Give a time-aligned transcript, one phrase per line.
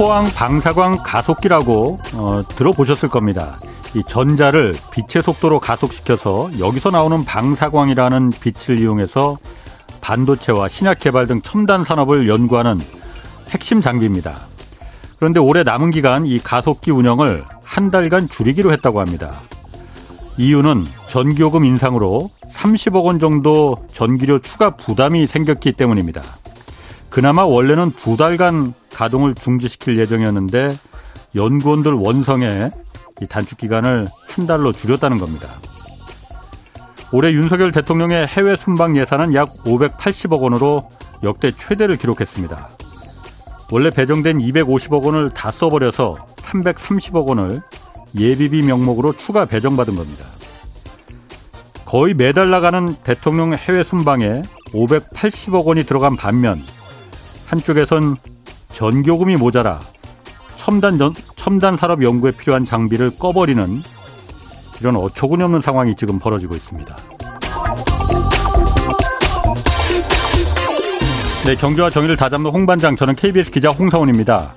[0.00, 3.58] 포항 방사광 가속기라고 어, 들어보셨을 겁니다.
[3.94, 9.36] 이 전자를 빛의 속도로 가속시켜서 여기서 나오는 방사광이라는 빛을 이용해서
[10.00, 12.80] 반도체와 신약 개발 등 첨단 산업을 연구하는
[13.50, 14.36] 핵심 장비입니다.
[15.18, 19.42] 그런데 올해 남은 기간 이 가속기 운영을 한 달간 줄이기로 했다고 합니다.
[20.38, 26.22] 이유는 전기요금 인상으로 30억 원 정도 전기료 추가 부담이 생겼기 때문입니다.
[27.10, 30.70] 그나마 원래는 두 달간 가동을 중지시킬 예정이었는데
[31.34, 32.70] 연구원들 원성에
[33.20, 35.48] 이 단축 기간을 한 달로 줄였다는 겁니다.
[37.12, 40.88] 올해 윤석열 대통령의 해외 순방 예산은 약 580억 원으로
[41.24, 42.68] 역대 최대를 기록했습니다.
[43.72, 47.60] 원래 배정된 250억 원을 다 써버려서 330억 원을
[48.16, 50.24] 예비비 명목으로 추가 배정받은 겁니다.
[51.84, 54.42] 거의 매달 나가는 대통령 해외 순방에
[54.72, 56.62] 580억 원이 들어간 반면
[57.50, 58.16] 한쪽에선
[58.68, 59.80] 전교금이 모자라
[60.56, 63.82] 첨단 전, 첨단 산업 연구에 필요한 장비를 꺼버리는
[64.80, 66.96] 이런 어처구니 없는 상황이 지금 벌어지고 있습니다.
[71.44, 74.54] 네, 경제와 정의를 다잡는 홍반장 저는 KBS 기자 홍사원입니다.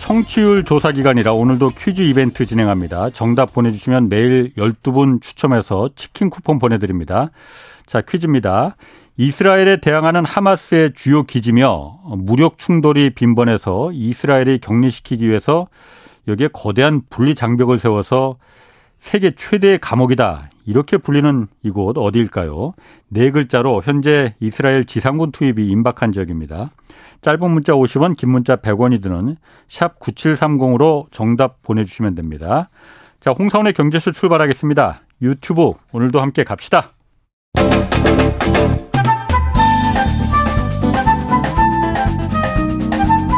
[0.00, 3.10] 청취율 조사 기간이라 오늘도 퀴즈 이벤트 진행합니다.
[3.10, 7.30] 정답 보내주시면 매일 12분 추첨해서 치킨 쿠폰 보내드립니다.
[7.86, 8.76] 자, 퀴즈입니다.
[9.18, 15.68] 이스라엘에 대항하는 하마스의 주요 기지며 무력 충돌이 빈번해서 이스라엘이 격리시키기 위해서
[16.28, 18.36] 여기에 거대한 분리 장벽을 세워서
[18.98, 20.50] 세계 최대의 감옥이다.
[20.66, 22.74] 이렇게 불리는 이곳 어디일까요?
[23.08, 26.70] 네 글자로 현재 이스라엘 지상군 투입이 임박한 지역입니다.
[27.22, 29.36] 짧은 문자 50원, 긴 문자 100원이 드는
[29.68, 32.68] 샵 9730으로 정답 보내주시면 됩니다.
[33.20, 35.00] 자, 홍사원의 경제쇼 출발하겠습니다.
[35.22, 36.92] 유튜브 오늘도 함께 갑시다.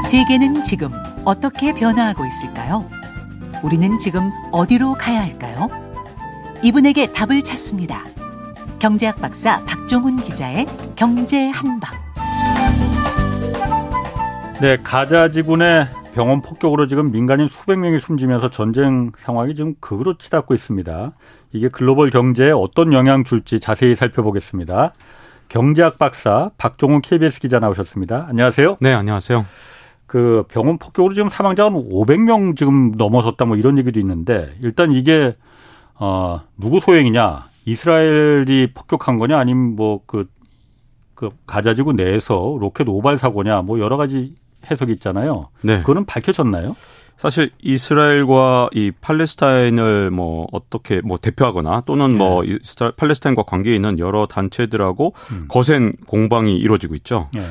[0.09, 0.91] 세계는 지금
[1.27, 2.89] 어떻게 변화하고 있을까요?
[3.63, 5.69] 우리는 지금 어디로 가야 할까요?
[6.65, 8.05] 이분에게 답을 찾습니다.
[8.79, 10.67] 경제학 박사 박종훈 기자의
[10.97, 11.93] 경제 한방.
[14.63, 20.55] 네, 가자 지군의 병원 폭격으로 지금 민간인 수백 명이 숨지면서 전쟁 상황이 지금 극으로 치닫고
[20.55, 21.13] 있습니다.
[21.53, 24.95] 이게 글로벌 경제에 어떤 영향 줄지 자세히 살펴보겠습니다.
[25.51, 28.25] 경제학 박사 박종훈 KBS 기자 나오셨습니다.
[28.31, 28.79] 안녕하세요.
[28.81, 29.45] 네, 안녕하세요.
[30.09, 35.35] 그 병원 폭격으로 지금 사망자가 500명 지금 넘어섰다 뭐 이런 얘기도 있는데 일단 이게
[35.95, 40.27] 어 누구 소행이냐 이스라엘이 폭격한 거냐 아니면 뭐그
[41.15, 44.35] 그 가자지구 내에서 로켓 오발 사고냐 뭐 여러 가지
[44.71, 45.51] 해석이 있잖아요.
[45.61, 45.81] 네.
[45.81, 46.75] 그거는 밝혀졌나요?
[47.19, 52.49] 사실 이스라엘과 이 팔레스타인을 뭐 어떻게 뭐 대표하거나 또는 뭐 네.
[52.49, 55.47] 뭐 이스라 팔레스타인과 관계 있는 여러 단체들하고 음.
[55.49, 57.25] 거센 공방이 이루어지고 있죠.
[57.35, 57.43] 네.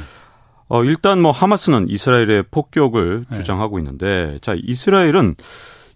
[0.69, 3.37] 어, 일단 뭐 하마스는 이스라엘의 폭격을 네.
[3.37, 5.35] 주장하고 있는데 자, 이스라엘은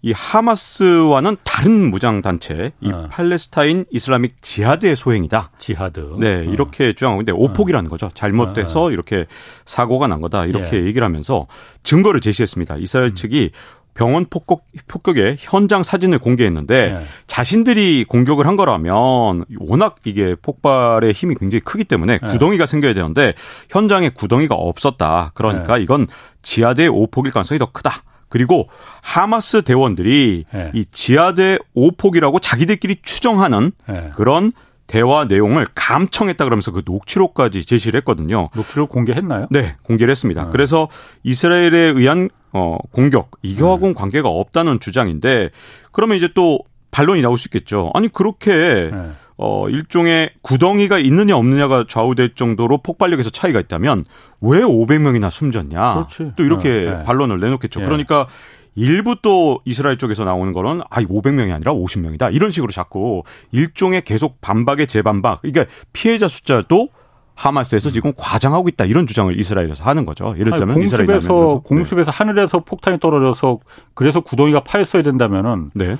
[0.04, 3.08] 이 하마스와는 다른 무장 단체 이 어.
[3.08, 5.52] 팔레스타인 이슬라믹 지하드의 소행이다.
[5.58, 6.16] 지하드.
[6.18, 6.42] 네, 어.
[6.42, 8.10] 이렇게 주장하고 있는데 오폭이라는 거죠.
[8.12, 8.90] 잘못돼서 어.
[8.90, 9.26] 이렇게
[9.64, 10.46] 사고가 난 거다.
[10.46, 10.86] 이렇게 예.
[10.86, 11.46] 얘기를 하면서
[11.84, 12.78] 증거를 제시했습니다.
[12.78, 13.14] 이스라엘 음.
[13.14, 13.52] 측이
[13.94, 17.04] 병원 폭격, 폭격의 현장 사진을 공개했는데 네.
[17.26, 22.28] 자신들이 공격을 한 거라면 워낙 이게 폭발의 힘이 굉장히 크기 때문에 네.
[22.28, 23.34] 구덩이가 생겨야 되는데
[23.68, 25.32] 현장에 구덩이가 없었다.
[25.34, 25.82] 그러니까 네.
[25.82, 26.06] 이건
[26.42, 28.02] 지하대 오폭일 가능성이 더 크다.
[28.28, 28.68] 그리고
[29.02, 30.70] 하마스 대원들이 네.
[30.74, 34.10] 이 지하대 오폭이라고 자기들끼리 추정하는 네.
[34.14, 34.52] 그런
[34.86, 38.48] 대화 내용을 감청했다 그러면서 그 녹취록까지 제시를 했거든요.
[38.54, 39.46] 녹취록 공개했나요?
[39.50, 40.44] 네, 공개를 했습니다.
[40.44, 40.48] 네.
[40.50, 40.88] 그래서
[41.22, 43.98] 이스라엘에 의한 어 공격 이거하고는 네.
[43.98, 45.50] 관계가 없다는 주장인데
[45.90, 47.90] 그러면 이제 또 반론이 나올 수 있겠죠.
[47.94, 49.10] 아니 그렇게 네.
[49.38, 54.04] 어 일종의 구덩이가 있느냐 없느냐가 좌우될 정도로 폭발력에서 차이가 있다면
[54.40, 55.94] 왜 500명이나 숨졌냐?
[55.94, 56.32] 그렇지.
[56.36, 56.90] 또 이렇게 네.
[56.90, 57.04] 네.
[57.04, 57.80] 반론을 내놓겠죠.
[57.80, 57.84] 예.
[57.84, 58.26] 그러니까
[58.74, 64.40] 일부 또 이스라엘 쪽에서 나오는 거는 아 500명이 아니라 50명이다 이런 식으로 자꾸 일종의 계속
[64.40, 65.42] 반박의 재반박.
[65.42, 66.90] 그러니까 피해자 숫자도
[67.34, 70.34] 하마스에서 지금 과장하고 있다 이런 주장을 이스라엘에서 하는 거죠.
[70.38, 72.16] 예를 들면 공습에서 공습에서 네.
[72.16, 73.58] 하늘에서 폭탄이 떨어져서
[73.94, 75.96] 그래서 구덩이가 파였어야 된다면은 네.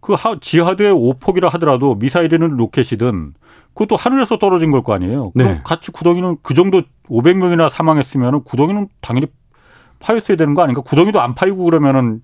[0.00, 3.34] 그 지하드의 오폭이라 하더라도 미사일이든 로켓이든
[3.74, 5.32] 그것도 하늘에서 떨어진 걸 거 아니에요.
[5.34, 5.60] 네.
[5.64, 9.28] 같이 구덩이는 그 정도 500명이나 사망했으면 구덩이는 당연히
[10.00, 10.82] 파였어야 되는 거 아닌가?
[10.82, 12.22] 구덩이도 안 파이고 그러면은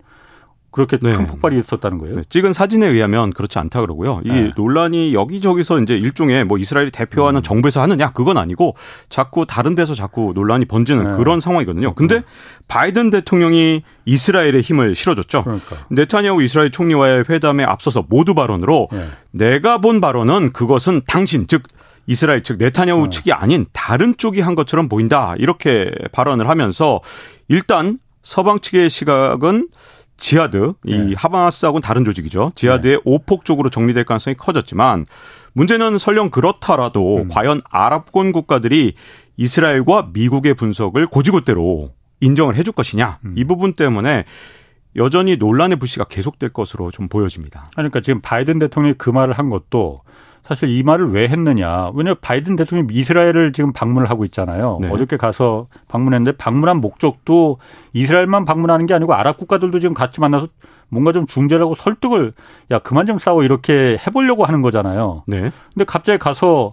[0.71, 1.13] 그렇게 네.
[1.13, 2.17] 큰 폭발이 있었다는 거예요.
[2.17, 2.23] 네.
[2.29, 4.21] 찍은 사진에 의하면 그렇지 않다 그러고요.
[4.25, 4.53] 이 네.
[4.55, 7.43] 논란이 여기저기서 이제 일종의 뭐 이스라엘이 대표하는 음.
[7.43, 8.77] 정부에서 하느냐 그건 아니고
[9.09, 11.17] 자꾸 다른 데서 자꾸 논란이 번지는 네.
[11.17, 11.95] 그런 상황이거든요.
[11.95, 12.23] 근데
[12.69, 15.45] 바이든 대통령이 이스라엘에 힘을 실어줬죠.
[15.45, 15.77] 그러니까.
[15.89, 19.07] 네타냐후 이스라엘 총리와의 회담에 앞서서 모두 발언으로 네.
[19.31, 21.63] 내가 본 발언은 그것은 당신 즉
[22.07, 23.09] 이스라엘 측 네타냐후 어.
[23.09, 27.01] 측이 아닌 다른 쪽이 한 것처럼 보인다 이렇게 발언을 하면서
[27.49, 29.69] 일단 서방 측의 시각은
[30.19, 31.15] 지하드, 이 네.
[31.17, 32.53] 하마스하고는 다른 조직이죠.
[32.55, 33.03] 지하드의 네.
[33.05, 35.07] 오폭 쪽으로 정리될 가능성이 커졌지만
[35.55, 37.29] 문제는 설령 그렇더라도 음.
[37.29, 38.95] 과연 아랍권 국가들이
[39.37, 43.35] 이스라엘과 미국의 분석을 고지고대로 인정을 해줄 것이냐 음.
[43.37, 44.25] 이 부분 때문에
[44.97, 47.71] 여전히 논란의 불씨가 계속될 것으로 좀 보여집니다.
[47.75, 50.01] 그러니까 지금 바이든 대통령이 그 말을 한 것도
[50.49, 51.91] 사실 이 말을 왜 했느냐.
[51.95, 54.79] 왜냐하면 바이든 대통령이 이스라엘을 지금 방문을 하고 있잖아요.
[54.81, 54.89] 네.
[54.89, 57.59] 어저께 가서 방문했는데 방문한 목적도
[57.93, 60.49] 이스라엘만 방문하는 게 아니고 아랍 국가들도 지금 같이 만나서
[60.89, 62.33] 뭔가 좀 중재라고 설득을
[62.71, 65.23] 야 그만 좀 싸워 이렇게 해보려고 하는 거잖아요.
[65.27, 65.53] 네.
[65.75, 66.73] 근데 갑자기 가서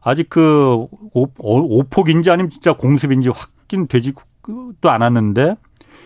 [0.00, 4.22] 아직 그 오, 오폭인지 아니면 진짜 공습인지 확인되지도
[4.82, 5.56] 않았는데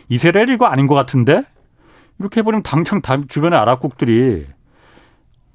[0.08, 1.44] 이스라엘 이 거 아닌 것 같은데
[2.18, 4.46] 이렇게 해버리면 당장 주변의 아랍국들이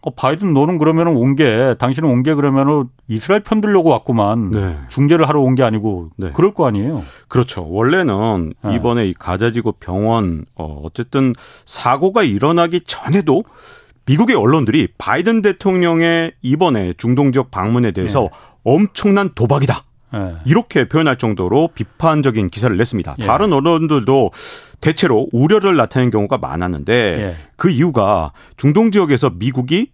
[0.01, 4.51] 어, 바이든 너는 그러면은 온 게, 당신은 온 게 그러면은 이스라엘 편 들려고 왔구만.
[4.51, 4.77] 네.
[4.87, 6.31] 중재를 하러 온 게 아니고, 네.
[6.33, 7.03] 그럴 거 아니에요.
[7.27, 7.67] 그렇죠.
[7.69, 8.75] 원래는 네.
[8.75, 11.33] 이번에 이 가자지구 병원, 어, 어쨌든
[11.65, 13.43] 사고가 일어나기 전에도
[14.05, 18.29] 미국의 언론들이 바이든 대통령의 이번에 중동 지역 방문에 대해서 네.
[18.63, 19.83] 엄청난 도박이다.
[20.13, 20.33] 네.
[20.45, 23.15] 이렇게 표현할 정도로 비판적인 기사를 냈습니다.
[23.19, 23.25] 예.
[23.25, 24.31] 다른 언론들도
[24.81, 27.35] 대체로 우려를 나타낸 경우가 많았는데 예.
[27.55, 29.91] 그 이유가 중동 지역에서 미국이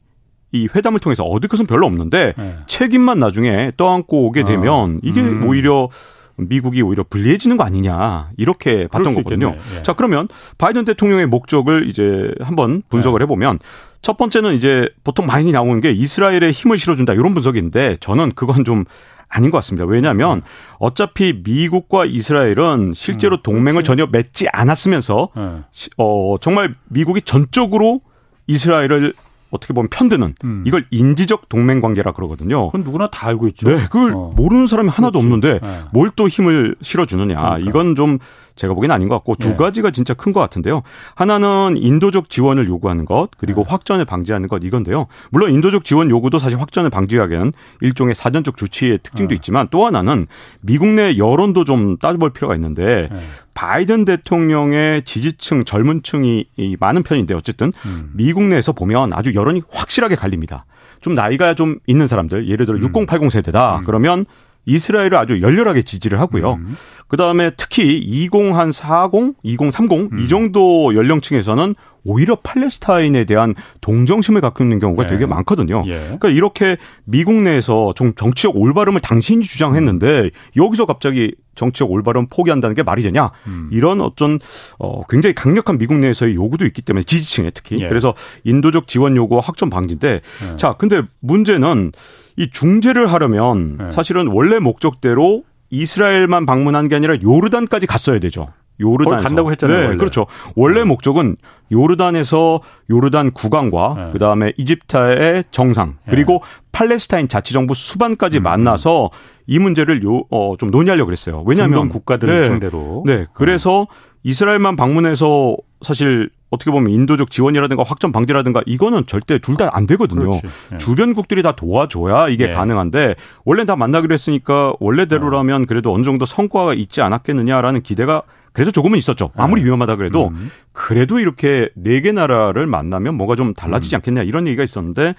[0.52, 2.56] 이 회담을 통해서 얻을 것은 별로 없는데 예.
[2.68, 5.00] 책임만 나중에 떠안고 오게 되면 어.
[5.04, 5.46] 이게 음.
[5.48, 5.90] 오히려
[6.38, 9.56] 미국이 오히려 불리해지는 거 아니냐 이렇게 봤던 거거든요.
[9.78, 9.84] 예.
[9.84, 10.28] 자 그러면
[10.58, 13.24] 바이든 대통령의 목적을 이제 한번 분석을 예.
[13.24, 13.60] 해보면
[14.02, 18.86] 첫 번째는 이제 보통 많이 나오는 게 이스라엘에 힘을 실어준다 이런 분석인데 저는 그건 좀
[19.28, 19.86] 아닌 것 같습니다.
[19.86, 20.42] 왜냐하면
[20.80, 25.62] 어차피 미국과 이스라엘은 실제로 음, 동맹을 전혀 맺지 않았으면서 네.
[25.98, 28.02] 어 정말 미국이 전적으로
[28.48, 29.14] 이스라엘을
[29.52, 30.64] 어떻게 보면 편드는 음.
[30.68, 32.68] 이걸 인지적 동맹 관계라 그러거든요.
[32.68, 33.68] 그건 누구나 다 알고 있죠.
[33.70, 34.32] 네, 그걸 어.
[34.36, 35.26] 모르는 사람이 하나도 그렇지.
[35.26, 35.82] 없는데 네.
[35.94, 37.36] 뭘또 힘을 실어주느냐.
[37.36, 37.70] 그러니까.
[37.70, 38.20] 이건 좀
[38.56, 39.56] 제가 보기엔 아닌 것 같고 두 네.
[39.56, 40.82] 가지가 진짜 큰 것 같은데요.
[41.16, 43.70] 하나는 인도적 지원을 요구하는 것 그리고 네.
[43.70, 45.08] 확전을 방지하는 것 이건데요.
[45.32, 49.36] 물론 인도적 지원 요구도 사실 확전을 방지하기에는 일종의 사전적 조치의 특징도 네.
[49.36, 50.28] 있지만 또 하나는
[50.60, 53.20] 미국 내 여론도 좀 따져볼 필요가 있는데 네.
[53.54, 56.46] 바이든 대통령의 지지층 젊은 층이
[56.80, 58.12] 많은 편인데 어쨌든 음.
[58.14, 60.66] 미국 내에서 보면 아주 여론이 확실하게 갈립니다.
[61.00, 62.84] 좀 나이가 좀 있는 사람들 예를 들어 음.
[62.84, 63.78] 6080 세대다.
[63.80, 63.84] 음.
[63.86, 64.26] 그러면
[64.66, 66.54] 이스라엘을 아주 열렬하게 지지를 하고요.
[66.54, 66.76] 음.
[67.08, 70.20] 그 다음에 특히 2040, 2030, 음.
[70.20, 75.10] 이 정도 연령층에서는 오히려 팔레스타인에 대한 동정심을 갖고 있는 경우가 네.
[75.10, 75.84] 되게 많거든요.
[75.88, 75.94] 예.
[75.94, 82.84] 그러니까 이렇게 미국 내에서 좀 정치적 올바름을 당신이 주장했는데 여기서 갑자기 정치적 올바름 포기한다는 게
[82.84, 83.32] 말이 되냐?
[83.48, 83.70] 음.
[83.72, 84.40] 이런 어떤
[84.78, 87.88] 어 굉장히 강력한 미국 내에서의 요구도 있기 때문에 지지층에 특히 예.
[87.88, 88.14] 그래서
[88.44, 90.22] 인도적 지원 요구와 확전 방지인데
[90.52, 90.58] 예.
[90.58, 91.92] 자 근데 문제는
[92.38, 93.92] 이 중재를 하려면 예.
[93.92, 98.48] 사실은 원래 목적대로 이스라엘만 방문한 게 아니라 요르단까지 갔어야 되죠.
[98.80, 99.80] 요르단 간다고 했잖아요.
[99.80, 99.98] 네, 원래.
[99.98, 100.28] 그렇죠.
[100.56, 100.86] 원래 네.
[100.86, 101.38] 목적은
[101.72, 102.60] 요르단에서
[102.90, 104.12] 요르단 국왕과 네.
[104.12, 106.12] 그다음에 이집트의 정상 네.
[106.12, 106.42] 그리고
[106.72, 108.44] 팔레스타인 자치정부 수반까지 음.
[108.44, 109.12] 만나서
[109.48, 111.44] 이 문제를 요, 어, 좀 논의하려고 그랬어요.
[111.46, 113.04] 왜냐하면 국가들 네, 상대로.
[113.06, 113.26] 네.
[113.34, 113.88] 그래서
[114.24, 120.40] 이스라엘만 방문해서 사실 어떻게 보면 인도적 지원이라든가 확전 방지라든가 이거는 절대 둘 다 안 되거든요.
[120.72, 120.78] 네.
[120.78, 122.54] 주변국들이 다 도와줘야 이게 네.
[122.54, 128.22] 가능한데 원래 다 만나기로 했으니까 원래대로라면 그래도 어느 정도 성과가 있지 않았겠느냐라는 기대가
[128.54, 129.32] 그래도 조금은 있었죠.
[129.36, 129.66] 아무리 네.
[129.68, 130.50] 위험하다 그래도 음.
[130.72, 133.98] 그래도 이렇게 네 개 나라를 만나면 뭐가 좀 달라지지 음.
[133.98, 135.16] 않겠냐 이런 얘기가 있었는데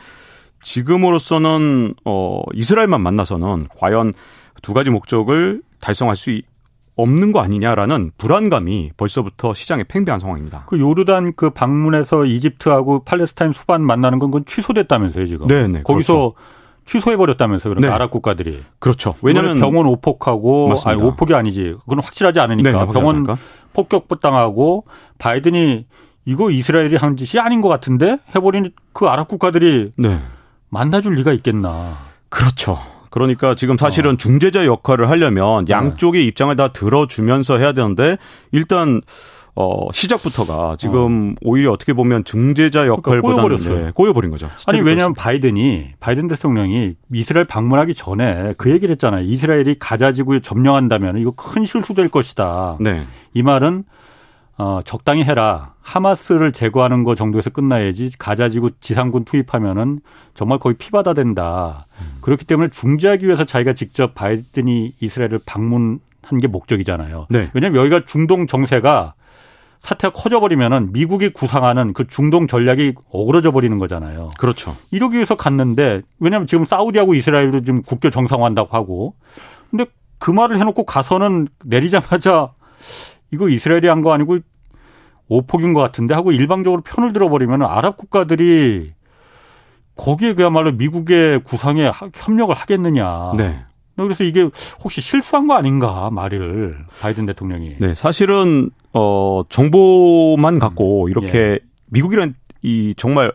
[0.62, 4.12] 지금으로서는 어 이스라엘만 만나서는 과연
[4.62, 6.30] 두 가지 목적을 달성할 수
[6.96, 10.64] 없는 거 아니냐라는 불안감이 벌써부터 시장에 팽배한 상황입니다.
[10.66, 15.46] 그 요르단 그 방문해서 이집트하고 팔레스타인 수반 만나는 건 그건 취소됐다면서요 지금?
[15.46, 15.82] 네, 네.
[15.82, 16.34] 거기서 그렇죠.
[16.86, 17.74] 취소해 버렸다면서요.
[17.74, 17.94] 그러니까 네.
[17.94, 18.62] 아랍 국가들이.
[18.78, 19.14] 그렇죠.
[19.20, 20.90] 왜냐하면 병원 오폭하고 맞습니다.
[20.90, 21.76] 아니 오폭이 아니지.
[21.80, 23.26] 그건 확실하지 않으니까 네, 네 병원
[23.74, 24.86] 폭격 당하고
[25.18, 25.86] 바이든이
[26.24, 30.20] 이거 이스라엘이 한 짓이 아닌 것 같은데 해버린 그 아랍 국가들이 네.
[30.70, 31.92] 만나줄 리가 있겠나.
[32.30, 32.78] 그렇죠.
[33.16, 34.16] 그러니까 지금 사실은 어.
[34.18, 35.72] 중재자 역할을 하려면 네.
[35.72, 36.26] 양쪽의 네.
[36.26, 38.18] 입장을 다 들어주면서 해야 되는데
[38.52, 39.00] 일단
[39.54, 41.34] 어, 시작부터가 지금 어.
[41.40, 44.50] 오히려 어떻게 보면 중재자 그러니까 역할보다는 그러니까 네, 꼬여버린 거죠.
[44.66, 49.24] 아니 왜냐하면 바이든이 바이든 대통령이 이스라엘 방문하기 전에 그 얘기를 했잖아요.
[49.24, 52.76] 이스라엘이 가자 지구 점령한다면 이거 큰 실수될 것이다.
[52.80, 53.02] 네.
[53.32, 53.84] 이 말은
[54.58, 55.74] 어, 적당히 해라.
[55.82, 60.00] 하마스를 제거하는 거 정도에서 끝나야지 가자지구 지상군 투입하면은
[60.34, 61.86] 정말 거의 피바다 된다.
[62.00, 62.18] 음.
[62.22, 67.26] 그렇기 때문에 중재하기 위해서 자기가 직접 바이든이 이스라엘을 방문한 게 목적이잖아요.
[67.28, 67.50] 네.
[67.52, 69.14] 왜냐하면 여기가 중동 정세가
[69.80, 74.28] 사태가 커져버리면은 미국이 구상하는 그 중동 전략이 어그러져 버리는 거잖아요.
[74.38, 74.74] 그렇죠.
[74.90, 79.14] 이러기 위해서 갔는데 왜냐하면 지금 사우디하고 이스라엘도 지금 국교 정상화한다고 하고
[79.70, 79.84] 근데
[80.18, 82.52] 그 말을 해놓고 가서는 내리자마자
[83.32, 84.38] 이거 이스라엘이 한 거 아니고
[85.28, 88.92] 오폭인 것 같은데 하고 일방적으로 편을 들어버리면 아랍 국가들이
[89.96, 93.32] 거기에 그야말로 미국의 구상에 협력을 하겠느냐.
[93.36, 93.58] 네.
[93.96, 94.48] 그래서 이게
[94.84, 97.76] 혹시 실수한 거 아닌가 말을 바이든 대통령이.
[97.80, 101.58] 네, 사실은 어 정보만 갖고 이렇게 예.
[101.86, 103.32] 미국이란 이 정말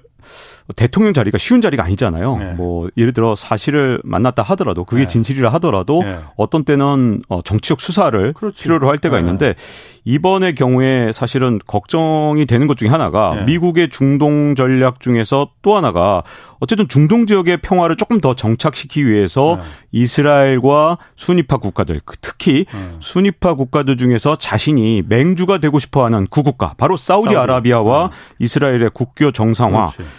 [0.75, 2.37] 대통령 자리가 쉬운 자리가 아니잖아요.
[2.37, 2.53] 네.
[2.53, 5.07] 뭐 예를 들어 사실을 만났다 하더라도 그게 네.
[5.07, 6.19] 진실이라 하더라도 네.
[6.35, 8.63] 어떤 때는 어, 정치적 수사를 그렇지.
[8.63, 9.21] 필요로 할 때가 네.
[9.21, 9.55] 있는데
[10.03, 13.43] 이번의 경우에 사실은 걱정이 되는 것 중에 하나가 네.
[13.43, 16.23] 미국의 중동 전략 중에서 또 하나가
[16.59, 19.67] 어쨌든 중동 지역의 평화를 조금 더 정착시키기 위해서 네.
[19.91, 22.65] 이스라엘과 순위파 국가들 특히
[22.99, 30.09] 순위파 국가들 중에서 자신이 맹주가 되고 싶어하는 구국가 바로 사우디아라비아와 이스라엘의 국교 정상화 그렇지.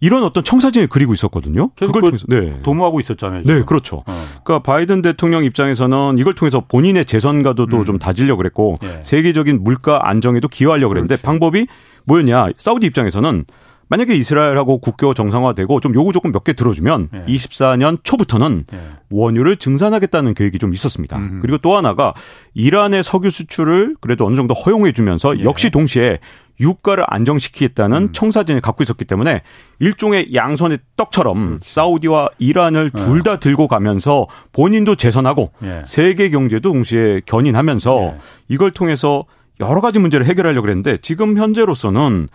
[0.00, 1.70] 이런 어떤 청사진을 그리고 있었거든요.
[1.76, 2.58] 그걸 통해서 네.
[2.62, 3.42] 도모하고 있었잖아요.
[3.42, 3.58] 지금.
[3.58, 4.02] 네, 그렇죠.
[4.06, 4.24] 어.
[4.42, 7.84] 그러니까 바이든 대통령 입장에서는 이걸 통해서 본인의 재선 가도도 음.
[7.84, 9.00] 좀 다지려고 그랬고 예.
[9.02, 11.22] 세계적인 물가 안정에도 기여하려고 그랬는데 그렇지.
[11.22, 11.66] 방법이
[12.04, 12.48] 뭐였냐?
[12.56, 13.44] 사우디 입장에서는
[13.90, 17.24] 만약에 이스라엘하고 국교 정상화되고 좀 요구 조건 몇개 들어주면 예.
[17.26, 18.80] 24년 초부터는 예.
[19.10, 21.18] 원유를 증산하겠다는 계획이 좀 있었습니다.
[21.18, 21.40] 음흠.
[21.42, 22.14] 그리고 또 하나가
[22.54, 25.42] 이란의 석유 수출을 그래도 어느 정도 허용해 주면서 예.
[25.42, 26.20] 역시 동시에
[26.60, 28.12] 유가를 안정시키겠다는 음.
[28.12, 29.42] 청사진을 갖고 있었기 때문에
[29.80, 31.74] 일종의 양손의 떡처럼 그렇지.
[31.74, 33.04] 사우디와 이란을 네.
[33.04, 35.82] 둘다 들고 가면서 본인도 재선하고 예.
[35.84, 38.18] 세계 경제도 동시에 견인하면서 예.
[38.48, 39.24] 이걸 통해서
[39.58, 42.28] 여러 가지 문제를 해결하려고 그랬는데 지금 현재로서는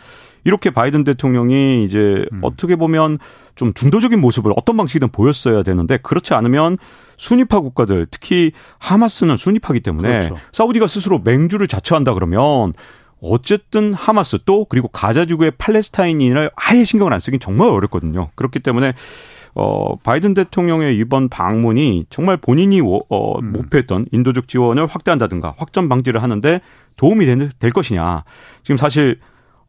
[0.46, 2.40] 이렇게 바이든 대통령이 이제 음.
[2.42, 3.18] 어떻게 보면
[3.56, 6.78] 좀 중도적인 모습을 어떤 방식이든 보였어야 되는데 그렇지 않으면
[7.18, 10.38] 순위파 국가들 특히 하마스는 순위파기 때문에 그렇죠.
[10.54, 12.74] 사우디가 스스로 맹주를 자처한다 그러면
[13.22, 18.28] 어쨌든 하마스 또 그리고 가자 지구의 팔레스타인인을 아예 신경을 안 쓰긴 정말 어렵거든요.
[18.36, 18.94] 그렇기 때문에
[19.56, 23.54] 어 바이든 대통령의 이번 방문이 정말 본인이 어 음.
[23.54, 26.62] 목표했던 인도적 지원을 확대한다든가 확전 방지를 하는데
[26.98, 28.26] 도움이 될, 될 것이냐.
[28.64, 29.20] 지금 사실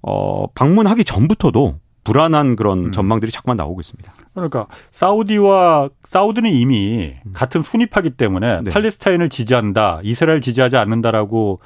[0.02, 2.92] 어 방문하기 전부터도 불안한 그런 음.
[2.92, 4.12] 전망들이 자꾸만 나오고 있습니다.
[4.32, 7.32] 그러니까 사우디와 사우디는 이미 음.
[7.34, 8.70] 같은 순위파기 때문에 네.
[8.70, 11.58] 팔레스타인을 지지한다, 이스라엘 지지하지 않는다라고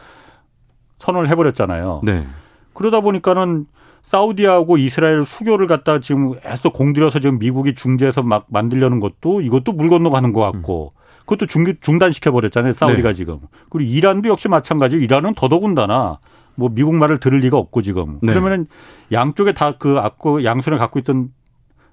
[0.98, 2.00] 선언을 해버렸잖아요.
[2.04, 2.26] 네.
[2.72, 3.66] 그러다 보니까는
[4.02, 9.88] 사우디하고 이스라엘 수교를 갖다 지금 애써 공들여서 지금 미국이 중재해서 막 만들려는 것도 이것도 물
[9.88, 11.00] 건너가는 것 같고 음.
[11.20, 12.72] 그것도 중, 중단시켜 버렸잖아요.
[12.72, 13.14] 사우디가 네.
[13.14, 13.38] 지금.
[13.68, 14.96] 그리고 이란도 역시 마찬가지.
[14.96, 16.18] 이란은 더더군다나
[16.54, 18.18] 뭐 미국 말을 들을 리가 없고 지금.
[18.22, 18.32] 네.
[18.32, 18.66] 그러면은
[19.12, 21.30] 양쪽에 다 그 아까 양손에 갖고 있던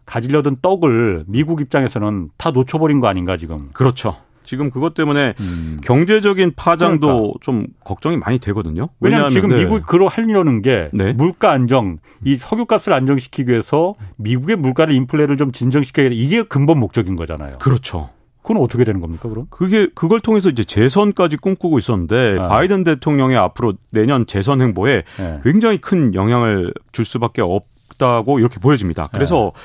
[0.05, 3.69] 가지려던 떡을 미국 입장에서는 다 놓쳐버린 거 아닌가 지금.
[3.73, 4.15] 그렇죠.
[4.45, 5.77] 지금 그것 때문에 음.
[5.83, 7.33] 경제적인 파장도 그러니까.
[7.41, 8.87] 좀 걱정이 많이 되거든요.
[9.01, 9.57] 왜냐하면, 왜냐하면 지금 네.
[9.59, 11.11] 미국이 그러 하려는 게 네.
[11.11, 17.57] 물가 안정, 이 석유값을 안정시키기 위해서 미국의 물가를 인플레를 좀 진정시켜야 이게 근본 목적인 거잖아요.
[17.57, 18.09] 그렇죠.
[18.47, 19.47] 그건 어떻게 되는 겁니까, 그럼?
[19.49, 22.47] 그게 그걸 통해서 이제 재선까지 꿈꾸고 있었는데 아.
[22.47, 25.41] 바이든 대통령의 앞으로 내년 재선 행보에 네.
[25.43, 29.09] 굉장히 큰 영향을 줄 수밖에 없다고 이렇게 보여집니다.
[29.11, 29.61] 그래서 네.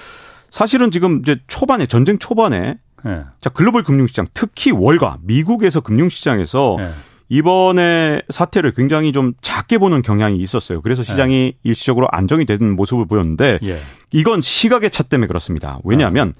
[0.50, 3.22] 사실은 지금 이제 초반에 전쟁 초반에 네.
[3.40, 6.90] 자 글로벌 금융시장 특히 월가 미국에서 금융시장에서 네.
[7.28, 10.82] 이번에 사태를 굉장히 좀 작게 보는 경향이 있었어요.
[10.82, 11.58] 그래서 시장이 네.
[11.62, 13.78] 일시적으로 안정이 되는 모습을 보였는데 예.
[14.10, 15.78] 이건 시각의 차 때문에 그렇습니다.
[15.84, 16.34] 왜냐하면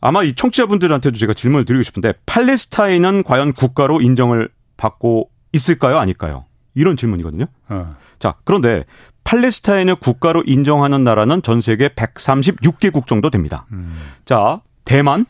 [0.00, 5.98] 아마 이 청취자분들한테도 제가 질문을 드리고 싶은데 팔레스타인은 과연 국가로 인정을 받고 있을까요?
[5.98, 6.46] 아닐까요?
[6.74, 7.46] 이런 질문이거든요.
[7.68, 7.96] 어.
[8.18, 8.84] 자, 그런데
[9.24, 13.66] 팔레스타인을 국가로 인정하는 나라는 전 세계 136개국 정도 됩니다.
[13.72, 13.98] 음.
[14.24, 15.26] 자, 대만,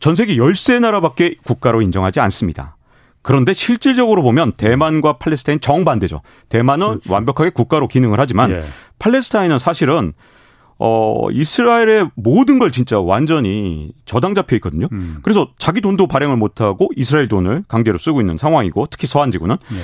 [0.00, 2.76] 전 세계 13나라밖에 국가로 인정하지 않습니다.
[3.22, 6.22] 그런데 실질적으로 보면 대만과 팔레스타인 정반대죠.
[6.48, 7.12] 대만은 그렇죠.
[7.12, 8.64] 완벽하게 국가로 기능을 하지만 예.
[8.98, 10.12] 팔레스타인은 사실은
[10.78, 14.88] 어 이스라엘의 모든 걸 진짜 완전히 저당 잡혀 있거든요.
[14.92, 15.18] 음.
[15.22, 19.56] 그래서 자기 돈도 발행을 못 하고 이스라엘 돈을 강제로 쓰고 있는 상황이고 특히 서한 지구는
[19.72, 19.76] 예.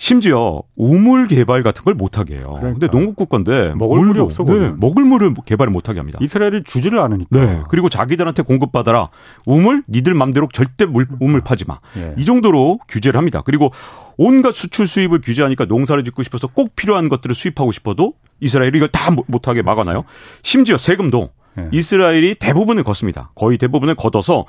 [0.00, 2.54] 심지어 우물 개발 같은 걸 못하게 해요.
[2.56, 2.78] 그러니까.
[2.78, 4.44] 근데 농국국 건데 먹을 물이 없어.
[4.44, 6.18] 네, 먹을 물을 개발을 못하게 합니다.
[6.22, 7.38] 이스라엘이 주지를 않으니까.
[7.38, 7.60] 네.
[7.68, 9.10] 그리고 자기들한테 공급받아라.
[9.44, 11.80] 우물 니들 맘대로 절대 물, 우물 파지 마.
[11.98, 12.14] 예.
[12.16, 13.42] 이 정도로 규제를 합니다.
[13.44, 13.72] 그리고
[14.22, 19.10] 온갖 수출 수입을 규제하니까 농사를 짓고 싶어서 꼭 필요한 것들을 수입하고 싶어도 이스라엘이 이걸 다
[19.26, 20.04] 못하게 막아놔요.
[20.42, 21.68] 심지어 세금도 예.
[21.72, 23.32] 이스라엘이 대부분을 걷습니다.
[23.34, 24.44] 거의 대부분을 걷어서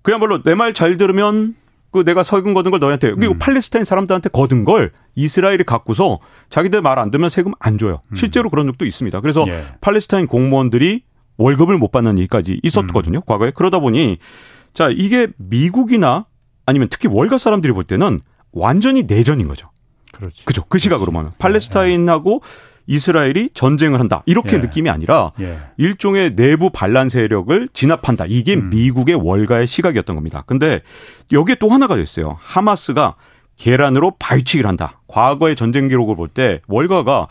[0.00, 1.54] 그야말로 내 말 잘 들으면
[1.92, 3.38] 그 내가 세금 거둔 걸 너한테 그리고 음.
[3.38, 6.18] 팔레스타인 사람들한테 거둔 걸 이스라엘이 갖고서
[6.48, 8.00] 자기들 말안 듣면 세금 안 줘요.
[8.10, 8.14] 음.
[8.16, 9.20] 실제로 그런 적도 있습니다.
[9.20, 9.64] 그래서 예.
[9.82, 11.02] 팔레스타인 공무원들이
[11.36, 13.18] 월급을 못 받는 일까지 있었거든요.
[13.18, 13.22] 음.
[13.26, 14.16] 과거에 그러다 보니
[14.72, 16.24] 자 이게 미국이나
[16.64, 18.18] 아니면 특히 월가 사람들이 볼 때는
[18.54, 19.68] 완전히 내전인 거죠.
[20.12, 20.44] 그렇지.
[20.44, 20.64] 그죠.
[20.68, 22.74] 그 시각으로 보면 팔레스타인하고 예.
[22.86, 24.22] 이스라엘이 전쟁을 한다.
[24.26, 24.60] 이렇게 예.
[24.60, 25.58] 느낌이 아니라 예.
[25.78, 28.26] 일종의 내부 반란 세력을 진압한다.
[28.28, 28.70] 이게 음.
[28.70, 30.42] 미국의 월가의 시각이었던 겁니다.
[30.46, 30.82] 근데
[31.32, 32.36] 여기에 또 하나가 됐어요.
[32.40, 33.16] 하마스가
[33.56, 35.00] 계란으로 바위치기를 한다.
[35.06, 37.28] 과거의 전쟁 기록을 볼 때 월가가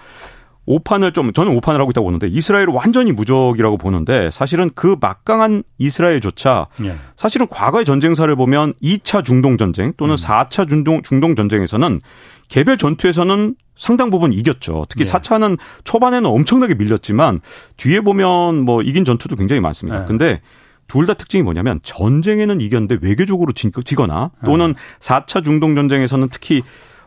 [0.66, 6.68] 오판을 좀 저는 오판을 하고 있다고 보는데 이스라엘을 완전히 무적이라고 보는데 사실은 그 막강한 이스라엘조차
[6.84, 6.96] 예.
[7.16, 10.16] 사실은 과거의 전쟁사를 보면 2차 중동 전쟁 또는 음.
[10.16, 12.00] 4차 중동 중동 전쟁에서는
[12.48, 14.86] 개별 전투에서는 상당 부분 이겼죠.
[14.88, 15.10] 특히 예.
[15.10, 17.40] 4차는 초반에는 엄청나게 밀렸지만
[17.78, 20.02] 뒤에 보면 뭐 이긴 전투도 굉장히 많습니다.
[20.02, 20.06] 예.
[20.06, 20.42] 근데
[20.88, 26.62] 둘다 특징이 뭐냐면 전쟁에는 이겼는데 외교적으로 지거나 또는 4차 중동 전쟁에서는 특히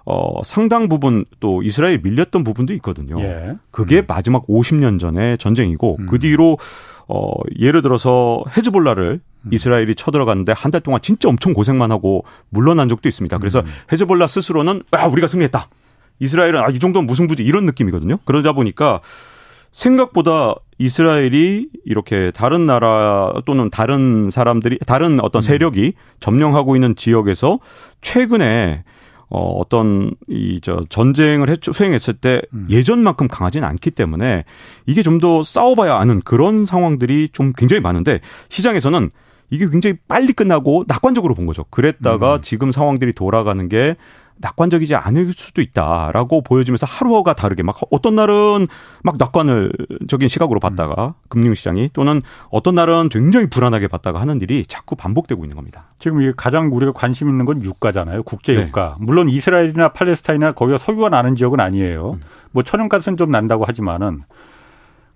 [0.07, 3.21] 어, 상당 부분 또 이스라엘이 밀렸던 부분도 있거든요.
[3.21, 3.57] 예.
[3.73, 4.05] 그게 음.
[4.07, 6.07] 마지막 50년 전의 전쟁이고 음.
[6.07, 6.59] 그 뒤로
[7.09, 9.51] 어, 예를 들어서 헤즈볼라를 음.
[9.53, 13.37] 이스라엘이 쳐들어갔는데 한 달 동안 진짜 엄청 고생만 하고 물러난 적도 있습니다.
[13.39, 13.67] 그래서 음.
[13.93, 15.69] 헤즈볼라 스스로는 아, 우리가 승리했다.
[16.21, 18.19] 이스라엘은 아, 이 정도면 무승부지 이런 느낌이거든요.
[18.25, 19.01] 그러다 보니까
[19.73, 25.43] 생각보다 이스라엘이 이렇게 다른 나라 또는 다른 사람들이 다른 어떤 음.
[25.43, 27.59] 세력이 점령하고 있는 지역에서
[28.01, 28.85] 최근에
[29.29, 32.67] 어, 어떤 이 저 전쟁을 해, 수행했을 때 음.
[32.71, 34.45] 예전만큼 강하지는 않기 때문에
[34.87, 39.11] 이게 좀 더 싸워봐야 하는 그런 상황들이 좀 굉장히 많은데 시장에서는
[39.51, 41.65] 이게 굉장히 빨리 끝나고 낙관적으로 본 거죠.
[41.71, 42.43] 그랬다가 음.
[42.43, 43.97] 지금 상황들이 돌아가는 게
[44.39, 48.67] 낙관적이지 않을 수도 있다라고 보여지면서 하루가 다르게 막 어떤 날은
[49.03, 51.13] 막 낙관을적인 시각으로 봤다가 음.
[51.29, 55.89] 금융시장이 또는 어떤 날은 굉장히 불안하게 봤다가 하는 일이 자꾸 반복되고 있는 겁니다.
[55.99, 58.23] 지금 이게 가장 우리가 관심 있는 건 유가잖아요.
[58.25, 58.63] 국제 네.
[58.67, 58.97] 유가.
[58.99, 59.07] 네.
[59.07, 62.13] 물론 이스라엘이나 팔레스타인이나 거기가 석유가 나는 지역은 아니에요.
[62.13, 62.21] 음.
[62.51, 64.23] 뭐 천연가스는 좀 난다고 하지만은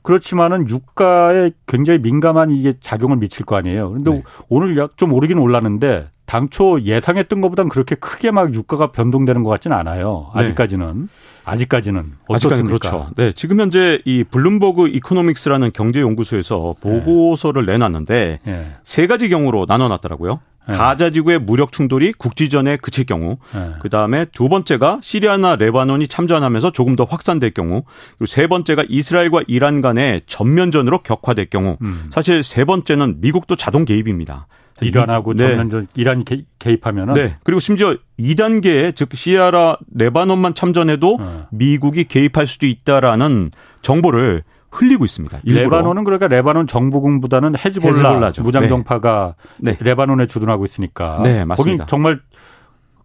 [0.03, 3.91] 그렇지만은 유가에 굉장히 민감한 이게 작용을 미칠 거 아니에요.
[3.91, 4.23] 그런데 네.
[4.49, 9.77] 오늘 약 좀 오르긴 올랐는데 당초 예상했던 것보단 그렇게 크게 막 유가가 변동되는 것 같지는
[9.77, 10.31] 않아요.
[10.37, 10.43] 네.
[10.43, 10.95] 아직까지는.
[10.95, 11.07] 네.
[11.45, 12.13] 아직까지는.
[12.29, 13.09] 아직까지는 그렇죠.
[13.17, 13.33] 네.
[13.33, 17.73] 지금 현재 이 블룸버그 이코노믹스라는 경제연구소에서 보고서를 네.
[17.73, 18.77] 내놨는데 네.
[18.85, 20.39] 세 가지 경우로 나눠놨더라고요.
[20.69, 20.77] 네.
[20.77, 23.73] 가자 지구의 무력 충돌이 국지전에 그칠 경우, 네.
[23.81, 29.43] 그 다음에 두 번째가 시리아나 레바논이 참전하면서 조금 더 확산될 경우, 그리고 세 번째가 이스라엘과
[29.49, 32.07] 이란 간의 전면전으로 격화될 경우, 음.
[32.11, 34.47] 사실 세 번째는 미국도 자동 개입입니다.
[34.87, 35.49] 이란하고 네.
[35.49, 36.25] 전면전 이란이
[36.59, 37.37] 개입하면은 네.
[37.45, 41.47] 그리고 심지어 2단계에 즉 시아라 레바논만 참전해도 어.
[41.51, 43.51] 미국이 개입할 수도 있다라는
[43.83, 45.41] 정보를 흘리고 있습니다.
[45.45, 45.65] 일부러.
[45.65, 48.33] 레바논은 그러니까 레바논 정부군보다는 헤즈볼라.
[48.41, 49.73] 무장정파가 네.
[49.73, 49.79] 네.
[49.81, 51.85] 레바논에 주둔하고 있으니까 네, 맞습니다.
[51.87, 52.21] 거기 정말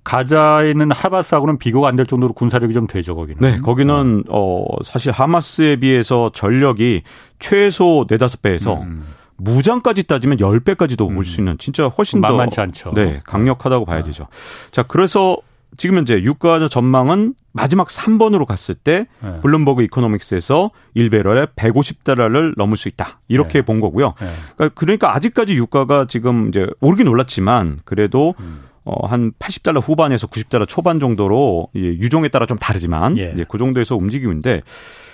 [0.04, 3.40] 가자에 있는 하마스하고는 비교가 안 될 정도로 군사력이 좀 되죠, 거기는.
[3.42, 7.02] 네, 거기는 어 사실 하마스에 비해서 전력이
[7.40, 9.06] 최소 네다섯 배에서 음.
[9.38, 11.18] 무장까지 따지면 10배까지도 음.
[11.18, 12.94] 올수 있는 진짜 훨씬 더 만만치 않죠.
[12.94, 14.06] 네, 강력하다고 봐야 네.
[14.06, 14.28] 되죠.
[14.72, 15.38] 자, 그래서
[15.78, 19.40] 지금 현재 유가 전망은 마지막 3번으로 갔을 때 네.
[19.42, 23.20] 블룸버그 이코노믹스에서 1배럴에 150달러를 넘을 수 있다.
[23.28, 23.62] 이렇게 네.
[23.62, 24.14] 본 거고요.
[24.20, 24.28] 네.
[24.56, 28.64] 그러니까, 그러니까 아직까지 유가가 지금 이제 오르긴 올랐지만 그래도 음.
[28.84, 33.34] 어, 한 80달러 후반에서 90달러 초반 정도로 예, 유종에 따라 좀 다르지만 예.
[33.36, 34.62] 예, 그 정도에서 움직이고 있는데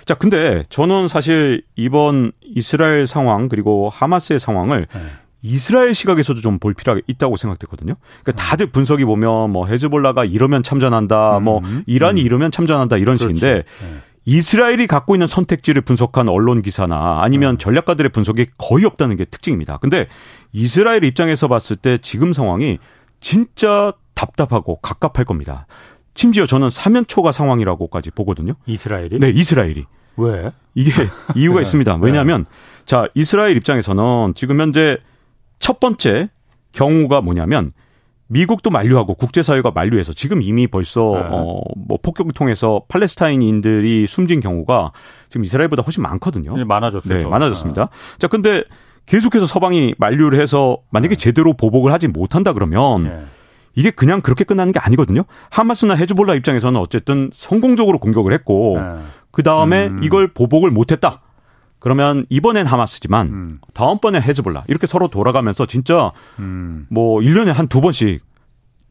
[0.04, 5.00] 자, 근데 저는 사실 이번 이스라엘 상황 그리고 하마스의 상황을 네.
[5.42, 7.96] 이스라엘 시각에서도 좀 볼 필요가 있다고 생각됐거든요.
[8.22, 8.34] 그러니까 음.
[8.36, 11.62] 다들 분석이 보면 뭐 헤즈볼라가 이러면 참전한다, 뭐 음.
[11.62, 12.26] 뭐 이란이 음.
[12.26, 13.34] 이러면 참전한다 이런 그렇지.
[13.34, 13.96] 식인데 네.
[14.24, 17.64] 이스라엘이 갖고 있는 선택지를 분석한 언론 기사나 아니면 네.
[17.64, 19.78] 전략가들의 분석이 거의 없다는 게 특징입니다.
[19.78, 20.06] 근데
[20.52, 22.78] 이스라엘 입장에서 봤을 때 지금 상황이
[23.20, 25.66] 진짜 답답하고 갑갑할 겁니다.
[26.14, 28.54] 심지어 저는 사면초가 상황이라고까지 보거든요.
[28.66, 29.18] 이스라엘이?
[29.18, 29.84] 네, 이스라엘이.
[30.16, 30.52] 왜?
[30.74, 30.90] 이게
[31.34, 31.62] 이유가 네.
[31.62, 31.96] 있습니다.
[32.00, 32.46] 왜냐하면
[32.84, 34.98] 자 이스라엘 입장에서는 지금 현재
[35.58, 36.28] 첫 번째
[36.72, 37.70] 경우가 뭐냐면
[38.28, 41.28] 미국도 만류하고 국제사회가 만류해서 지금 이미 벌써 네.
[41.30, 44.92] 어뭐 폭격을 통해서 팔레스타인인들이 숨진 경우가
[45.28, 46.56] 지금 이스라엘보다 훨씬 많거든요.
[46.56, 47.18] 네, 많아졌어요.
[47.18, 47.86] 네, 많아졌습니다.
[47.86, 48.18] 네.
[48.18, 48.64] 자, 근데
[49.06, 51.18] 계속해서 서방이 만류를 해서 만약에 네.
[51.18, 53.24] 제대로 보복을 하지 못한다 그러면 네.
[53.74, 55.22] 이게 그냥 그렇게 끝나는 게 아니거든요.
[55.50, 59.02] 하마스나 헤즈볼라 입장에서는 어쨌든 성공적으로 공격을 했고 네.
[59.30, 60.02] 그 다음에 음.
[60.02, 61.22] 이걸 보복을 못했다.
[61.78, 63.58] 그러면 이번엔 하마스지만 음.
[63.74, 66.86] 다음번엔 헤즈볼라 이렇게 서로 돌아가면서 진짜 음.
[66.90, 68.22] 뭐 1년에 한 두 번씩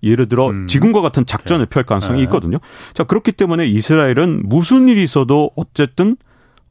[0.03, 0.65] 예를 들어 음.
[0.67, 2.23] 지금과 같은 작전을 펼 가능성이 네.
[2.23, 2.57] 있거든요.
[2.93, 6.17] 자, 그렇기 때문에 이스라엘은 무슨 일이 있어도 어쨌든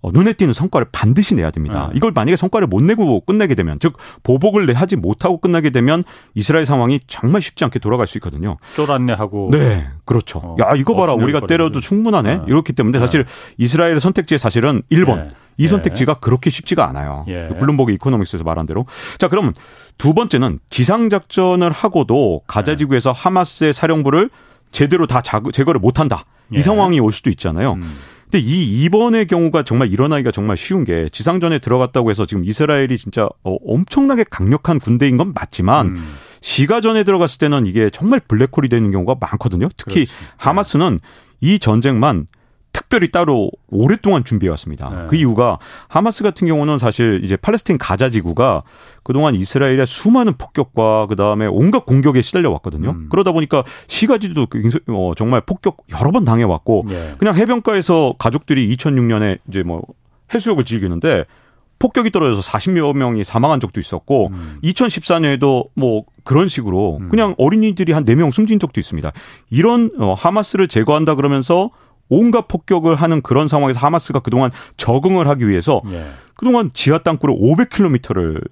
[0.03, 1.89] 어, 눈에 띄는 성과를 반드시 내야 됩니다.
[1.91, 1.97] 네.
[1.97, 7.01] 이걸 만약에 성과를 못 내고 끝내게 되면, 즉 보복을 하지 못하고 끝나게 되면 이스라엘 상황이
[7.07, 8.57] 정말 쉽지 않게 돌아갈 수 있거든요.
[8.77, 9.51] 쫄았네하고.
[9.53, 10.39] 네, 그렇죠.
[10.39, 12.37] 어, 야 이거 봐라, 우리가 때려도 충분하네.
[12.37, 12.43] 네.
[12.47, 13.05] 이렇기 때문에 네.
[13.05, 13.25] 사실
[13.59, 15.29] 이스라엘의 선택지의 사실은 1번.
[15.59, 15.69] 이 예.
[15.69, 17.27] 선택지가 그렇게 쉽지가 않아요.
[17.29, 17.49] 예.
[17.49, 18.87] 블룸버그 이코노믹스에서 말한 대로.
[19.19, 19.53] 자, 그럼
[19.99, 24.31] 두 번째는 지상 작전을 하고도 가자 지구에서 하마스의 사령부를
[24.73, 25.21] 제대로 다
[25.53, 26.25] 제거를 못한다.
[26.51, 26.63] 이 예.
[26.63, 27.75] 상황이 올 수도 있잖아요.
[27.75, 27.95] 음.
[28.31, 33.29] 근데 이 이번의 경우가 정말 일어나기가 정말 쉬운 게 지상전에 들어갔다고 해서 지금 이스라엘이 진짜
[33.43, 36.15] 어, 엄청나게 강력한 군대인 건 맞지만 음.
[36.41, 39.69] 시가전에 들어갔을 때는 이게 정말 블랙홀이 되는 경우가 많거든요.
[39.77, 40.13] 특히 그렇지.
[40.37, 40.99] 하마스는
[41.41, 42.27] 이 전쟁만
[42.73, 44.91] 특별히 따로 오랫동안 준비해 왔습니다.
[44.91, 45.07] 네.
[45.09, 48.63] 그 이유가 하마스 같은 경우는 사실 이제 팔레스타인 가자 지구가
[49.03, 52.91] 그동안 이스라엘의 수많은 폭격과 그다음에 온갖 공격에 시달려 왔거든요.
[52.91, 53.09] 음.
[53.11, 54.47] 그러다 보니까 시가지도
[54.89, 57.15] 어, 정말 폭격 여러 번 당해 왔고 네.
[57.19, 59.83] 그냥 해변가에서 가족들이 2006년에 이제 뭐
[60.33, 61.25] 해수욕을 즐기는데
[61.81, 64.59] 폭격이 떨어져서 40여 명이 사망한 적도 있었고 음.
[64.63, 67.09] 2014년에도 뭐 그런 식으로 음.
[67.09, 69.11] 그냥 어린이들이 한 4명 숨진 적도 있습니다.
[69.49, 71.71] 이런 어, 하마스를 제거한다 그러면서
[72.11, 76.05] 온갖 폭격을 하는 그런 상황에서 하마스가 그동안 적응을 하기 위해서 예.
[76.35, 78.43] 그동안 지하 땅굴을 500km를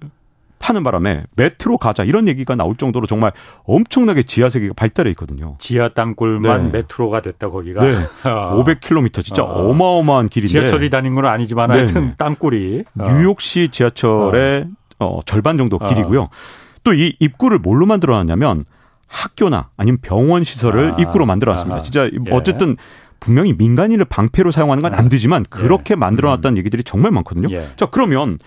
[0.59, 3.31] 파는 바람에 메트로 가자 이런 얘기가 나올 정도로 정말
[3.63, 5.55] 엄청나게 지하 세계가 발달해 있거든요.
[5.59, 6.79] 지하 땅굴만 네.
[6.79, 7.79] 메트로가 됐다 거기가.
[7.83, 7.93] 네.
[8.23, 9.73] 500km 진짜 어.
[9.73, 10.51] 마어마한 길인데.
[10.51, 13.09] 지하철이 다닌 건 아니지만 하여튼 땅굴이 어.
[13.09, 14.65] 뉴욕시 지하철의
[14.99, 15.05] 어.
[15.05, 15.19] 어.
[15.25, 15.87] 절반 정도 어.
[15.87, 16.27] 길이고요.
[16.83, 18.61] 또 이 입구를 뭘로 만들어 놨냐면
[19.07, 20.97] 학교나 아니면 병원 시설을 아.
[20.99, 21.81] 입구로 만들어 놨습니다.
[21.81, 22.11] 진짜 예.
[22.31, 22.75] 어쨌든
[23.19, 25.09] 분명히 민간인을 방패로 사용하는 건안 아.
[25.09, 25.95] 되지만 그렇게 예.
[25.95, 26.57] 만들어 놨다는 음.
[26.59, 27.47] 얘기들이 정말 많거든요.
[27.51, 27.69] 예.
[27.75, 28.39] 자, 그러면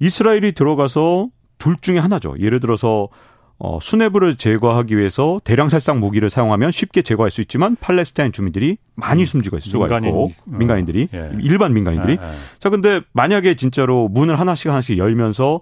[0.00, 2.34] 이스라엘이 들어가서 둘 중에 하나죠.
[2.38, 3.08] 예를 들어서
[3.56, 9.22] 어, 수뇌부를 제거하기 위해서 대량 살상 무기를 사용하면 쉽게 제거할 수 있지만 팔레스타인 주민들이 많이
[9.22, 10.30] 음, 숨지고 있을 수가 민간인, 있고 어.
[10.44, 11.30] 민간인들이 예.
[11.40, 12.32] 일반 민간인들이 예, 예.
[12.58, 15.60] 자 근데 만약에 진짜로 문을 하나씩 하나씩 열면서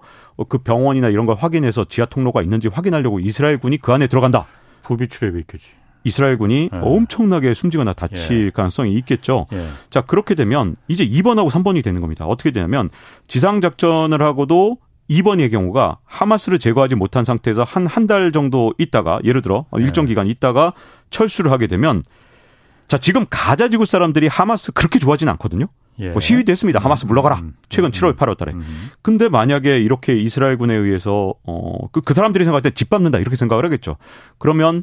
[0.49, 4.47] 그 병원이나 이런 걸 확인해서 지하 통로가 있는지 확인하려고 이스라엘 군이 그 안에 들어간다.
[4.81, 5.67] 부비출입이 있겠지.
[6.03, 6.77] 이스라엘군이 예.
[6.81, 8.49] 엄청나게 숨지거나 다칠 예.
[8.51, 9.47] 가능성이 있겠죠.
[9.53, 9.67] 예.
[9.89, 12.25] 자, 그렇게 되면 이제 2번하고 3번이 되는 겁니다.
[12.25, 12.89] 어떻게 되냐면
[13.27, 14.77] 지상 작전을 하고도
[15.09, 20.07] 2번의 경우가 하마스를 제거하지 못한 상태에서 한 한 달 정도 있다가 예를 들어 일정 예.
[20.09, 20.73] 기간 있다가
[21.09, 22.03] 철수를 하게 되면
[22.87, 25.67] 자, 지금 가자 지구 사람들이 하마스 그렇게 좋아하진 않거든요.
[25.99, 26.09] 예.
[26.09, 26.79] 뭐 시위도 했습니다.
[26.79, 27.35] 하마스 물러가라.
[27.37, 28.51] 음, 음, 최근 7월, 8월 달에.
[28.53, 28.89] 음.
[29.01, 33.63] 근데 만약에 이렇게 이스라엘 군에 의해서 어, 그, 그 사람들이 생각할 때 짓밟는다 이렇게 생각을
[33.65, 33.97] 하겠죠.
[34.39, 34.81] 그러면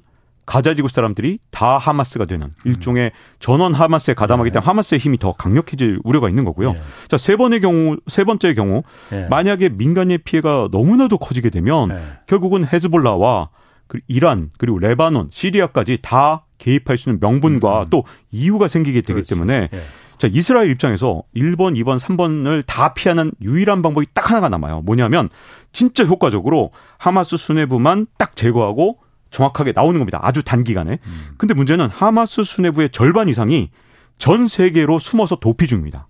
[0.51, 4.55] 가자 지구 사람들이 다 하마스가 되는 일종의 전원 하마스에 가담하기 네.
[4.55, 6.73] 때문에 하마스의 힘이 더 강력해질 우려가 있는 거고요.
[6.73, 6.83] 네.
[7.07, 9.29] 자, 세 번의 경우, 세 번째의 경우, 네.
[9.29, 12.03] 만약에 민간의 피해가 너무나도 커지게 되면 네.
[12.27, 13.51] 결국은 헤즈볼라와
[13.87, 17.87] 그 이란 그리고 레바논, 시리아까지 다 개입할 수 있는 명분과 음.
[17.91, 19.29] 또 이유가 생기게 되기 그렇지.
[19.31, 19.81] 때문에 예.
[20.19, 24.81] 자, 이스라엘 입장에서 1번, 2번, 3번을 다 피하는 유일한 방법이 딱 하나가 남아요.
[24.81, 25.29] 뭐냐면
[25.73, 28.99] 진짜 효과적으로 하마스 수뇌부만 딱 제거하고
[29.31, 30.19] 정확하게 나오는 겁니다.
[30.23, 30.99] 아주 단기간에.
[31.05, 31.29] 음.
[31.39, 33.71] 근데 문제는 하마스 수뇌부의 절반 이상이
[34.19, 36.09] 전 세계로 숨어서 도피 중입니다.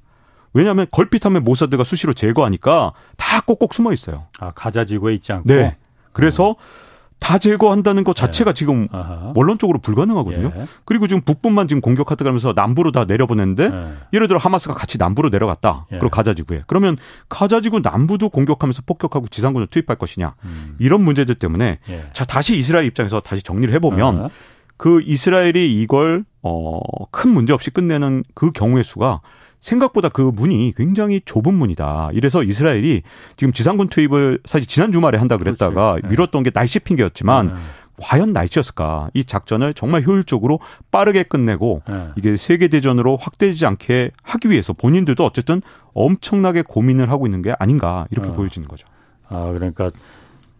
[0.53, 4.27] 왜냐하면 걸핏하면 모사드가 수시로 제거하니까 다 꼭꼭 숨어 있어요.
[4.41, 5.47] 아 가자 지구에 있지 않고.
[5.47, 5.77] 네.
[6.13, 6.90] 그래서 음.
[7.21, 8.55] 다 제거한다는 것 자체가 네.
[8.55, 9.33] 지금 아하.
[9.37, 10.53] 원론적으로 불가능하거든요.
[10.57, 10.67] 예.
[10.85, 13.93] 그리고 지금 북부만 지금 공격하다 그러면서 남부로 다 내려보냈는데 예.
[14.15, 15.87] 예를 들어 하마스가 같이 남부로 내려갔다.
[15.93, 15.99] 예.
[15.99, 16.65] 그리고 가자지구에.
[16.67, 16.97] 그러면
[17.29, 20.35] 가자지구 남부도 공격하면서 폭격하고 지상군을 투입할 것이냐.
[20.45, 20.77] 음.
[20.81, 22.05] 이런 문제들 때문에 예.
[22.13, 24.31] 자 다시 이스라엘 입장에서 다시 정리를 해보면
[24.77, 26.81] 그 이스라엘이 이걸 어
[27.13, 29.21] 큰 문제 없이 끝내는 그 경우의 수가
[29.61, 32.11] 생각보다 그 문이 굉장히 좁은 문이다.
[32.13, 33.03] 이래서 이스라엘이
[33.37, 36.03] 지금 지상군 투입을 사실 지난 주말에 한다 그랬다가 그렇지.
[36.03, 36.09] 네.
[36.11, 37.55] 미뤘던 게 날씨 핑계였지만 네.
[38.01, 39.11] 과연 날씨였을까?
[39.13, 40.59] 이 작전을 정말 효율적으로
[40.91, 42.09] 빠르게 끝내고 네.
[42.17, 45.61] 이게 세계 대전으로 확대되지 않게 하기 위해서 본인들도 어쨌든
[45.93, 48.33] 엄청나게 고민을 하고 있는 게 아닌가 이렇게 어.
[48.33, 48.87] 보여지는 거죠.
[49.29, 49.91] 아 그러니까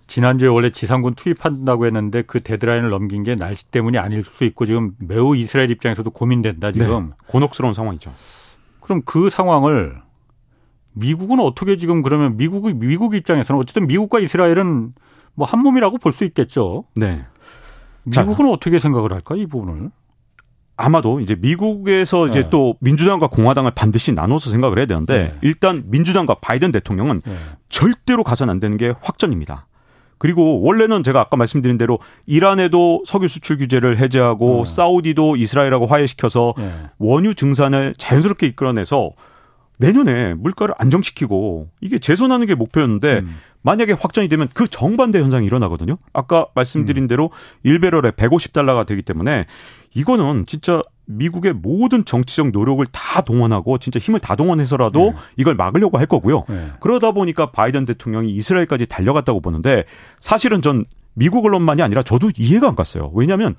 [0.07, 4.95] 지난주에 원래 지상군 투입한다고 했는데 그 데드라인을 넘긴 게 날씨 때문이 아닐 수 있고 지금
[4.99, 7.17] 매우 이스라엘 입장에서도 고민된다 지금 네.
[7.29, 8.13] 곤혹스러운 상황이죠.
[8.91, 10.03] 그럼 그 상황을
[10.95, 14.93] 미국은 어떻게 지금 그러면 미국 미국 입장에서는 어쨌든 미국과 이스라엘은
[15.35, 16.85] 뭐 한 몸이라고 볼 수 있겠죠.
[16.97, 17.25] 네.
[18.03, 19.91] 미국은 자, 어떻게 생각을 할까 이 부분을?
[20.77, 22.51] 아마도 이제 미국에서 이제 네.
[22.51, 25.39] 또 민주당과 공화당을 반드시 나눠서 생각을 해야 되는데 네.
[25.43, 27.37] 일단 민주당과 바이든 대통령은 네.
[27.69, 29.69] 절대로 가선 안 되는 게 확전입니다.
[30.21, 34.65] 그리고 원래는 제가 아까 말씀드린 대로 이란에도 석유 수출 규제를 해제하고 어.
[34.67, 36.71] 사우디도 이스라엘하고 화해시켜서 네.
[36.99, 39.13] 원유 증산을 자연스럽게 이끌어내서
[39.79, 43.37] 내년에 물가를 안정시키고 이게 재선하는 게 목표였는데 음.
[43.63, 45.97] 만약에 확정이 되면 그 정반대 현상이 일어나거든요.
[46.13, 47.09] 아까 말씀드린 음.
[47.09, 47.31] 대로
[47.65, 49.47] 1배럴에 150달러가 되기 때문에
[49.95, 55.17] 이거는 진짜 미국의 모든 정치적 노력을 다 동원하고 진짜 힘을 다 동원해서라도 네.
[55.37, 56.45] 이걸 막으려고 할 거고요.
[56.49, 56.69] 네.
[56.81, 59.85] 그러다 보니까 바이든 대통령이 이스라엘까지 달려갔다고 보는데
[60.21, 63.11] 사실은 전 미국 언론만이 아니라 저도 이해가 안 갔어요.
[63.15, 63.57] 왜냐하면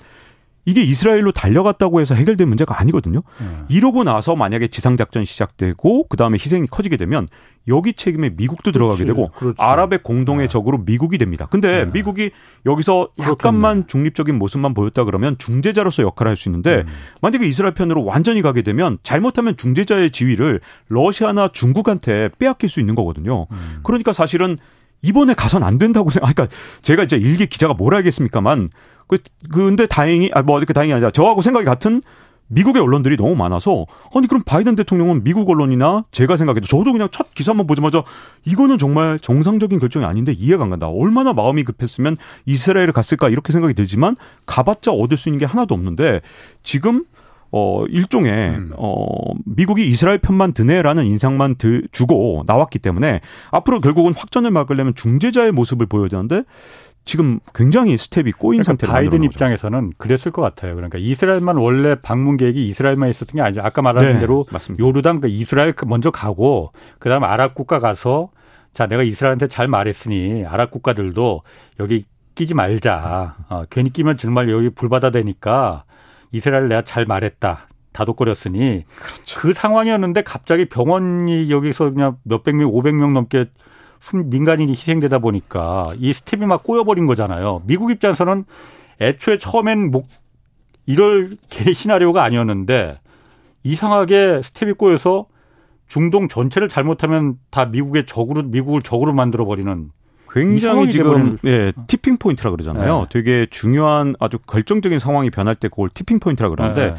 [0.65, 3.21] 이게 이스라엘로 달려갔다고 해서 해결된 문제가 아니거든요.
[3.41, 3.65] 음.
[3.69, 7.27] 이러고 나서 만약에 지상작전이 시작되고 그 다음에 희생이 커지게 되면
[7.67, 9.57] 여기 책임에 미국도 들어가게 되고 그렇지.
[9.59, 10.47] 아랍의 공동의 네.
[10.47, 11.47] 적으로 미국이 됩니다.
[11.49, 11.91] 근데 네.
[11.91, 12.31] 미국이
[12.65, 16.87] 여기서 약간만 중립적인 모습만 보였다 그러면 중재자로서 역할을 할 수 있는데 음.
[17.21, 23.47] 만약에 이스라엘 편으로 완전히 가게 되면 잘못하면 중재자의 지위를 러시아나 중국한테 빼앗길 수 있는 거거든요.
[23.51, 23.79] 음.
[23.83, 24.57] 그러니까 사실은
[25.01, 26.33] 이번에 가선 안 된다고 생각.
[26.33, 28.69] 그러니까 제가 이제 일기 기자가 뭘 알겠습니까만
[29.07, 29.17] 그
[29.51, 32.01] 근데 다행히 아뭐 이렇게 다행이 아니라 저하고 생각이 같은
[32.47, 37.33] 미국의 언론들이 너무 많아서 아니 그럼 바이든 대통령은 미국 언론이나 제가 생각해도 저도 그냥 첫
[37.33, 38.03] 기사만 보자마자
[38.45, 40.89] 이거는 정말 정상적인 결정이 아닌데 이해가 안 간다.
[40.89, 46.21] 얼마나 마음이 급했으면 이스라엘을 갔을까 이렇게 생각이 들지만 가봤자 얻을 수 있는 게 하나도 없는데
[46.61, 47.05] 지금
[47.51, 48.71] 어 일종의 음.
[48.77, 49.05] 어
[49.45, 55.85] 미국이 이스라엘 편만 드네라는 인상만 드, 주고 나왔기 때문에 앞으로 결국은 확전을 막으려면 중재자의 모습을
[55.85, 56.43] 보여야 되는데
[57.03, 60.75] 지금 굉장히 스텝이 꼬인 그러니까 상태로 바이든 입장에서는 그랬을 것 같아요.
[60.75, 63.61] 그러니까 이스라엘만 원래 방문 계획이 이스라엘만 있었던 게 아니죠.
[63.61, 64.85] 아까 말한 네, 대로 맞습니다.
[64.85, 68.29] 요르단 그 이스라엘 먼저 가고 그다음 아랍 국가 가서
[68.71, 71.41] 자 내가 이스라엘한테 잘 말했으니 아랍 국가들도
[71.79, 73.35] 여기 끼지 말자.
[73.49, 75.83] 어, 괜히 끼면 정말 여기 불바다 되니까
[76.31, 77.67] 이스라엘 내가 잘 말했다.
[77.91, 79.39] 다독거렸으니 그렇죠.
[79.39, 83.45] 그 상황이었는데 갑자기 병원이 여기서 그냥 몇백 명, 오백 명 넘게
[84.13, 87.61] 민간인이 희생되다 보니까 이 스텝이 막 꼬여버린 거잖아요.
[87.65, 88.45] 미국 입장에서는
[88.99, 90.07] 애초에 처음엔 뭐
[90.85, 92.99] 이럴 게 시나리오가 아니었는데
[93.63, 95.27] 이상하게 스텝이 꼬여서
[95.87, 99.91] 중동 전체를 잘못하면 다 미국의 적으로 미국을 적으로 만들어 버리는
[100.33, 102.99] 굉장히 지금 예, tipping point라 그러잖아요.
[102.99, 103.05] 네.
[103.09, 106.95] 되게 중요한 아주 결정적인 상황이 변할 때 그걸 tipping point라 그러는데 네.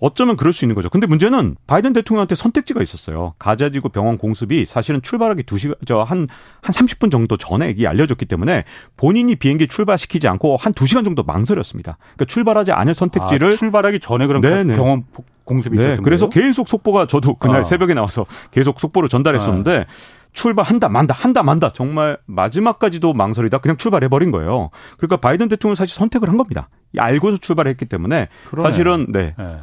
[0.00, 0.90] 어쩌면 그럴 수 있는 거죠.
[0.90, 3.34] 근데 문제는 바이든 대통령한테 선택지가 있었어요.
[3.38, 6.26] 가자지구 병원 공습이 사실은 출발하기 2시간, 저, 한,
[6.60, 8.64] 한 30분 정도 전에 이게 알려졌기 때문에
[8.96, 11.96] 본인이 비행기 출발시키지 않고 한 2시간 정도 망설였습니다.
[12.16, 13.48] 그러니까 출발하지 않을 선택지를.
[13.48, 14.76] 아, 출발하기 전에 그럼 네네.
[14.76, 15.04] 병원
[15.44, 16.46] 공습이 네, 있었던 그래서 거예요?
[16.48, 17.64] 계속 속보가 저도 그날 아.
[17.64, 19.92] 새벽에 나와서 계속 속보를 전달했었는데 아.
[20.32, 24.70] 출발한다 만다 한다 만다 정말 마지막까지도 망설이다 그냥 출발해 버린 거예요.
[24.98, 26.68] 그러니까 바이든 대통령 사실 선택을 한 겁니다.
[26.98, 28.68] 알고서 출발했기 때문에 그러네.
[28.68, 29.58] 사실은 네, 네.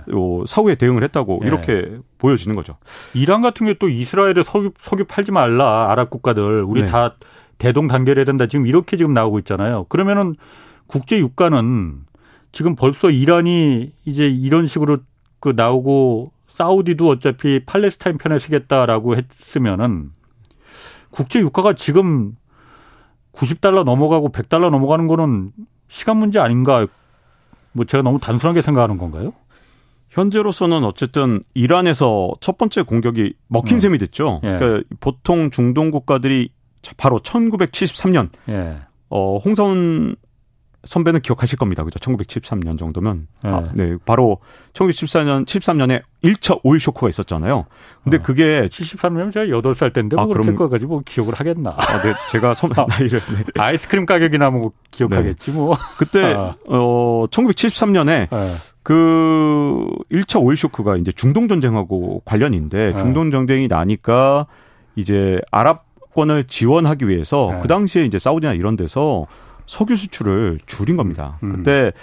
[0.48, 1.48] 사후에 대응을 했다고 네.
[1.48, 2.78] 이렇게 보여지는 거죠.
[3.14, 6.88] 이란 같은 게또 이스라엘에 석유 석유 팔지 말라 아랍 국가들 우리 네.
[6.88, 7.16] 다
[7.58, 9.86] 대동 단결해야 된다 지금 이렇게 지금 나오고 있잖아요.
[9.90, 10.36] 그러면은
[10.88, 12.00] 국제 유가는
[12.52, 15.00] 지금 벌써 이란이 이제 이런 식으로
[15.42, 20.12] 그 나오고 사우디도 어차피 팔레스타인 편에 서겠다라고 했으면은
[21.10, 22.36] 국제 유가가 지금
[23.34, 25.52] 90달러 넘어가고 100달러 넘어가는 거는
[25.90, 26.88] 시간 문제 아닌가?
[27.74, 29.34] 뭐 제가 너무 단순하게 생각하는 건가요?
[30.10, 33.80] 현재로서는 어쨌든 이란에서 첫 번째 공격이 먹힌 음.
[33.80, 34.42] 셈이 됐죠.
[34.44, 34.58] 예.
[34.58, 36.50] 그러니까 보통 중동 국가들이
[36.98, 38.78] 바로 1973년 예.
[39.10, 40.16] 어 홍사운
[40.84, 41.84] 선배는 기억하실 겁니다.
[41.84, 42.00] 그죠?
[42.00, 43.28] 1973년 정도면.
[43.44, 43.50] 네.
[43.50, 43.98] 아, 네.
[44.06, 44.40] 바로
[44.74, 47.66] 1974년, 73년에 1차 오일 쇼크가 있었잖아요.
[48.04, 48.22] 근데 어.
[48.22, 51.72] 그게 73년 제가 8살 때인데 뭐 아, 그렇게 거 가지고 기억을 하겠나.
[51.72, 52.14] 아, 네.
[52.32, 53.20] 제가 선, 아, 나이를.
[53.20, 53.44] 네.
[53.60, 55.58] 아이스크림 가격이나 뭐 기억하겠지 네.
[55.58, 55.78] 뭐.
[55.98, 56.56] 그때, 아.
[56.68, 58.52] 어, 1973년에 네.
[58.84, 62.98] 그 1차 오일 쇼크가 이제 중동 전쟁하고 관련인데 네.
[62.98, 64.48] 중동 전쟁이 나니까
[64.96, 67.60] 이제 아랍권을 지원하기 위해서 네.
[67.62, 69.28] 그 당시에 이제 사우디나 이런 데서
[69.72, 71.40] 석유 수출을 줄인 겁니다.
[71.44, 71.56] 음.
[71.56, 71.94] 그때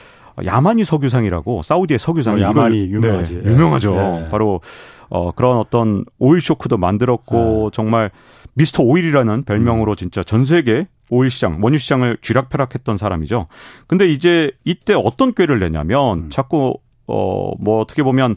[0.42, 2.52] 야마니 석유상이라고 사우디의 석유상이 어,
[2.86, 3.42] 네, 유명하지.
[3.44, 3.92] 네, 유명하죠.
[3.92, 4.28] 네.
[4.30, 4.62] 바로
[5.10, 7.76] 어 그런 어떤 오일 쇼크도 만들었고 네.
[7.76, 8.10] 정말
[8.54, 9.96] 미스터 오일이라는 별명으로 음.
[9.96, 13.48] 진짜 전 세계 오일 시장, 원유 시장을 쥐락펴락했던 사람이죠.
[13.86, 16.30] 근데 이제 이때 어떤 꾀를 내냐면 음.
[16.30, 18.36] 자꾸 어뭐 어떻게 보면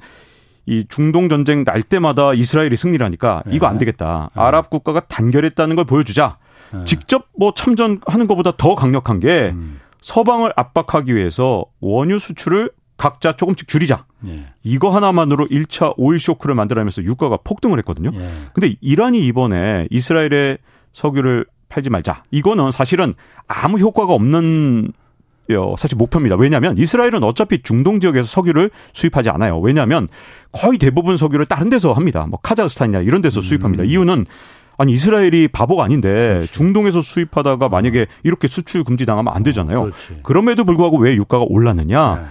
[0.65, 3.85] 이 중동 전쟁 날 때마다 이스라엘이 승리를 하니까 이거 안 네.
[3.85, 4.29] 되겠다.
[4.35, 4.41] 네.
[4.41, 6.37] 아랍 국가가 단결했다는 걸 보여주자.
[6.73, 6.83] 네.
[6.85, 9.79] 직접 뭐 참전하는 것보다 더 강력한 게 음.
[10.01, 14.05] 서방을 압박하기 위해서 원유 수출을 각자 조금씩 줄이자.
[14.27, 14.45] 예.
[14.63, 18.11] 이거 하나만으로 1차 오일 쇼크를 만들어내면서 유가가 폭등을 했거든요.
[18.13, 18.29] 예.
[18.53, 20.59] 근데 이란이 이번에 이스라엘의
[20.93, 22.23] 석유를 팔지 말자.
[22.29, 23.15] 이거는 사실은
[23.47, 24.91] 아무 효과가 없는
[25.49, 26.35] 어, 사실 목표입니다.
[26.35, 29.59] 왜냐하면 이스라엘은 어차피 중동 지역에서 석유를 수입하지 않아요.
[29.59, 30.07] 왜냐하면
[30.51, 32.27] 거의 대부분 석유를 다른 데서 합니다.
[32.29, 33.83] 뭐 카자흐스탄이나 이런 데서 수입합니다.
[33.83, 33.89] 음.
[33.89, 34.25] 이유는
[34.81, 36.53] 아니 이스라엘이 바보가 아닌데 그렇지.
[36.53, 39.79] 중동에서 수입하다가 만약에 이렇게 수출 금지 당하면 안 되잖아요.
[39.79, 39.91] 어,
[40.23, 42.15] 그럼에도 불구하고 왜 유가가 올랐느냐?
[42.15, 42.21] 네.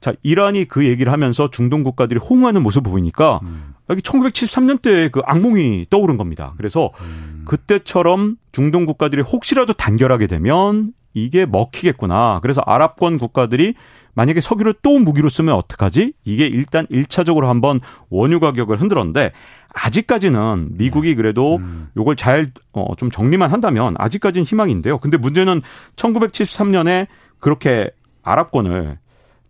[0.00, 3.74] 자, 이란이 그 얘기를 하면서 중동 국가들이 호응하는 모습을 보이니까 음.
[3.90, 6.54] 여기 1973년대 그 악몽이 떠오른 겁니다.
[6.56, 7.42] 그래서 음.
[7.46, 12.38] 그때처럼 중동 국가들이 혹시라도 단결하게 되면 이게 먹히겠구나.
[12.40, 13.74] 그래서 아랍권 국가들이
[14.14, 16.14] 만약에 석유를 또 무기로 쓰면 어떡하지?
[16.24, 19.32] 이게 일단 1차적으로 한번 원유 가격을 흔들었는데
[19.74, 21.88] 아직까지는 미국이 그래도 음.
[21.96, 24.98] 요걸 잘, 어, 좀 정리만 한다면 아직까지는 희망인데요.
[24.98, 25.62] 근데 문제는
[25.96, 27.06] 1973년에
[27.38, 27.90] 그렇게
[28.22, 28.98] 아랍권을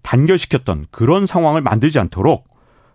[0.02, 2.46] 단결시켰던 그런 상황을 만들지 않도록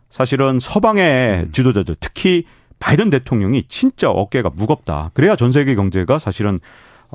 [0.10, 1.52] 사실은 서방의 음.
[1.52, 2.46] 지도자들 특히
[2.80, 5.12] 바이든 대통령이 진짜 어깨가 무겁다.
[5.14, 6.60] 그래야 전 세계 경제가 사실은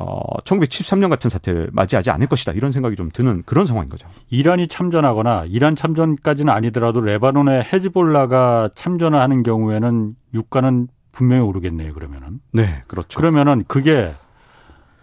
[0.00, 2.52] 어, 1973년 같은 사태를 맞이하지 않을 것이다.
[2.52, 4.08] 이런 생각이 좀 드는 그런 상황인 거죠.
[4.30, 11.92] 이란이 참전하거나 이란 참전까지는 아니더라도 레바논의 헤즈볼라가 참전을 하는 경우에는 유가는 분명히 오르겠네요.
[11.94, 12.38] 그러면은.
[12.52, 13.18] 네, 그렇죠.
[13.18, 14.14] 그러면은 그게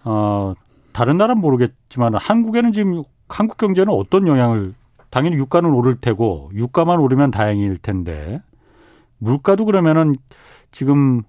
[0.05, 0.53] 어,
[0.93, 4.73] 다른 나라는 모르겠지만 한국에는 지금 한국 경제는 어떤 영향을
[5.09, 8.41] 당연히 유가는 오를 테고 유가만 오르면 다행일 텐데
[9.17, 10.15] 물가도 그러면은
[10.71, 11.23] 지금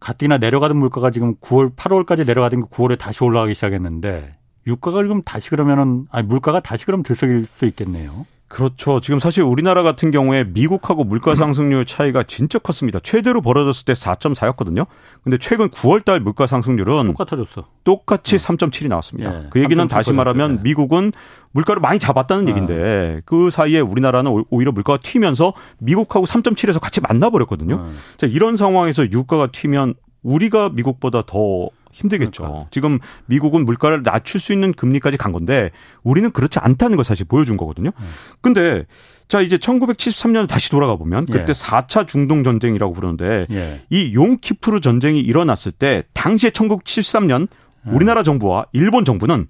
[0.00, 5.50] 가뜩이나 내려가던 물가가 지금 9월 8월까지 내려가던 게 9월에 다시 올라가기 시작했는데 유가가 지금 다시
[5.50, 8.26] 그러면은 아니 물가가 다시 그럼 들썩일 수 있겠네요.
[8.48, 8.98] 그렇죠.
[9.00, 12.98] 지금 사실 우리나라 같은 경우에 미국하고 물가 상승률 차이가 진짜 컸습니다.
[13.02, 14.86] 최대로 벌어졌을 때 4.4였거든요.
[15.22, 17.66] 근데 최근 9월 달 물가 상승률은 똑같아졌어.
[17.84, 19.34] 똑같이 3.7이 나왔습니다.
[19.34, 20.14] 예, 그 얘기는 다시 3.7%.
[20.14, 20.62] 말하면 예.
[20.62, 21.12] 미국은
[21.52, 22.48] 물가를 많이 잡았다는 아.
[22.48, 27.74] 얘기인데 그 사이에 우리나라는 오- 오히려 물가가 튀면서 미국하고 3.7에서 같이 만나 버렸거든요.
[27.76, 27.96] 음.
[28.16, 32.42] 자, 이런 상황에서 유가가 튀면 우리가 미국보다 더 힘들겠죠.
[32.42, 32.66] 그러니까.
[32.70, 35.70] 지금 미국은 물가를 낮출 수 있는 금리까지 간 건데
[36.02, 37.90] 우리는 그렇지 않다는 걸 사실 보여준 거거든요.
[37.98, 38.08] 음.
[38.40, 38.86] 근데
[39.26, 41.52] 자 이제 1973년 다시 돌아가 보면 그때 예.
[41.52, 43.80] 4차 중동 전쟁이라고 부르는데 예.
[43.90, 47.48] 이 용키프르 전쟁이 일어났을 때 당시에 1973년
[47.86, 47.90] 예.
[47.90, 49.48] 우리나라 정부와 일본 정부는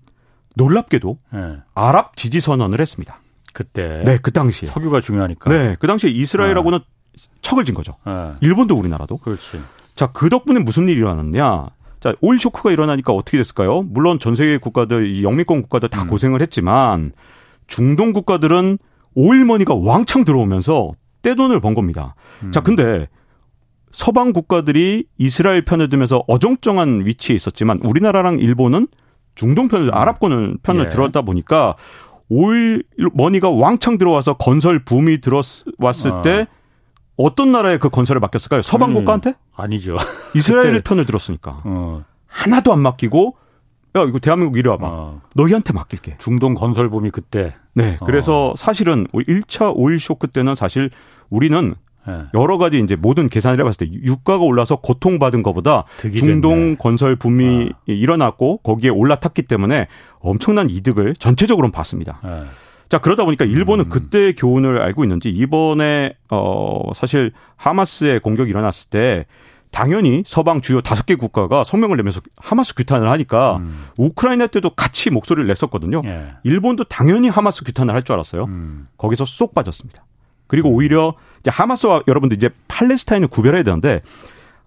[0.57, 1.57] 놀랍게도 예.
[1.75, 3.21] 아랍 지지 선언을 했습니다.
[3.53, 4.69] 그때 네, 그 당시에.
[4.69, 5.51] 석유가 중요하니까.
[5.51, 6.81] 네, 그 당시에 이스라엘하고는
[7.43, 7.93] 척을 진 거죠.
[8.07, 8.33] 예.
[8.41, 9.19] 일본도 우리나라도.
[9.19, 9.61] 그렇지.
[9.95, 11.71] 자, 그 덕분에 무슨 일이 일어났냐?
[12.01, 13.83] 자, 오일 쇼크가 일어나니까 어떻게 됐을까요?
[13.83, 16.09] 물론 전 세계 국가들, 이 영미권 국가들 다 음.
[16.09, 17.13] 고생을 했지만
[17.67, 18.79] 중동 국가들은
[19.15, 22.15] 오일머니가 왕창 들어오면서 떼돈을 번 겁니다.
[22.43, 22.53] 음.
[22.53, 23.09] 자, 근데
[23.91, 28.87] 서방 국가들이 이스라엘 편을 들면서 어정쩡한 위치에 있었지만 우리나라랑 일본은
[29.35, 30.91] 중동 편을 아랍권을 편을 예.
[30.91, 31.77] 들었다 보니까
[32.29, 32.83] 오일
[33.15, 36.23] 머니가 왕창 들어와서 건설 붐이 들어왔을 아.
[37.18, 38.62] 때 어떤 나라에 그 건설을 맡겼을까요?
[38.62, 38.94] 서방 음.
[38.94, 39.35] 국가한테?
[39.57, 39.96] 아니죠.
[40.35, 42.04] 이스라엘 그때- 편을 들었으니까 어.
[42.26, 43.37] 하나도 안 맡기고
[43.96, 45.20] 야 이거 대한민국 이리 와봐 어.
[45.35, 46.16] 너희한테 맡길게.
[46.18, 48.04] 중동 건설붐이 그때 네, 어.
[48.07, 50.90] 그래서 사실은 1차 오일 쇼크 때는 사실
[51.31, 51.74] 우리는
[52.09, 52.22] 예.
[52.33, 56.76] 여러 가지 이제 모든 계산을 해봤을 때 유가가 올라서 고통받은 것보다 중동 됐네.
[56.78, 57.78] 건설 붐이 아.
[57.87, 59.88] 일어났고 거기에 올라탔기 때문에
[60.20, 62.20] 엄청난 이득을 전체적으로 봤습니다.
[62.24, 62.44] 예.
[62.88, 63.90] 자 그러다 보니까 일본은 음.
[63.90, 69.27] 그때 교훈을 알고 있는지 이번에 어 사실 하마스의 공격이 일어났을 때
[69.70, 73.85] 당연히 서방 주요 다섯 개 국가가 성명을 내면서 하마스 규탄을 하니까 음.
[73.98, 76.01] 우크라이나 때도 같이 목소리를 냈었거든요.
[76.07, 76.29] 예.
[76.44, 78.44] 일본도 당연히 하마스 규탄을 할 줄 알았어요.
[78.44, 78.87] 음.
[78.96, 80.07] 거기서 쏙 빠졌습니다.
[80.46, 84.01] 그리고 오히려 이제 하마스와 여러분들 이제 팔레스타인을 구별해야 되는데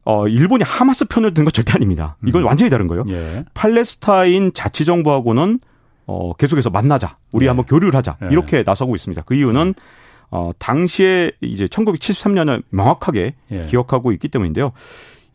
[0.05, 2.17] 어 일본이 하마스 편을 든 건 절대 아닙니다.
[2.27, 2.45] 이건 음.
[2.47, 3.03] 완전히 다른 거예요.
[3.10, 3.43] 예.
[3.55, 5.60] 팔레스타인 자치 정부하고는
[6.07, 7.17] 어 계속해서 만나자.
[7.33, 7.49] 우리 예.
[7.49, 8.17] 한번 교류를 하자.
[8.23, 8.27] 예.
[8.31, 9.23] 이렇게 나서고 있습니다.
[9.25, 9.73] 그 이유는
[10.31, 13.61] 어 당시에 이제 1973년을 명확하게 예.
[13.63, 14.71] 기억하고 있기 때문인데요.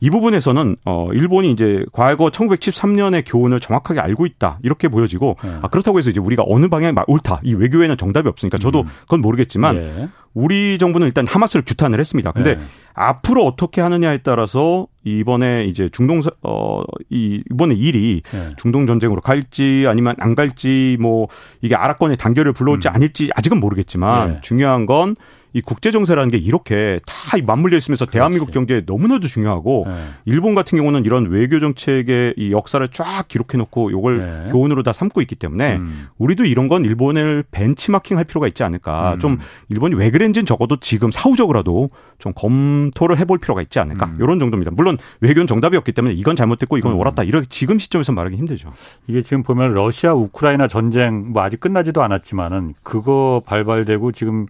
[0.01, 5.49] 이 부분에서는 어 일본이 이제 과거 1973년의 교훈을 정확하게 알고 있다 이렇게 보여지고 예.
[5.63, 8.89] 아 그렇다고 해서 이제 우리가 어느 방향이 마- 옳다 이 외교에는 정답이 없으니까 저도 음.
[9.03, 10.09] 그건 모르겠지만 예.
[10.37, 12.31] 우리 정부는 일단 하마스를 규탄을 했습니다.
[12.31, 12.59] 근데 예.
[12.93, 18.55] 앞으로 어떻게 하느냐에 따라서 이번에 이제 중동 어 이 이번에 일이 예.
[18.57, 21.29] 중동 전쟁으로 갈지 아니면 안 갈지 뭐
[21.63, 22.95] 이게 아랍권의 단결을 불러올지 음.
[22.95, 24.41] 아닐지 아직은 모르겠지만 예.
[24.43, 25.15] 중요한 건
[25.57, 29.93] 이 국제 정세라는 게 이렇게 다 맞물려 있으면서 대한민국 경제에 너무나도 중요하고 예.
[30.27, 34.53] 일본 같은 경우는 이런 외교 정책의 이 역사를 쫙 기록해 놓고 이걸 예.
[34.53, 36.09] 교훈으로 다 삼고 있기 때문에 음.
[36.19, 39.15] 우리도 이런 건 일본을 벤치마킹 할 필요가 있지 않을까.
[39.15, 39.19] 음.
[39.19, 39.39] 좀
[39.71, 41.89] 일본이 왜 그랬는지는 적어도 지금 사후적으로라도
[42.19, 44.09] 좀 검토를 해볼 필요가 있지 않을까.
[44.09, 44.19] 음.
[44.21, 44.73] 이런 정도입니다.
[44.75, 46.99] 물론 외교는 정답이 없기 때문에 이건 잘못됐고 이건 음.
[46.99, 47.23] 옳았다.
[47.23, 48.75] 이렇게 지금 시점에서 말하기 힘들죠.
[49.07, 54.45] 이게 지금 보면 러시아 우크라이나 전쟁 뭐 아직 끝나지도 않았지만은 그거 발발되고 지금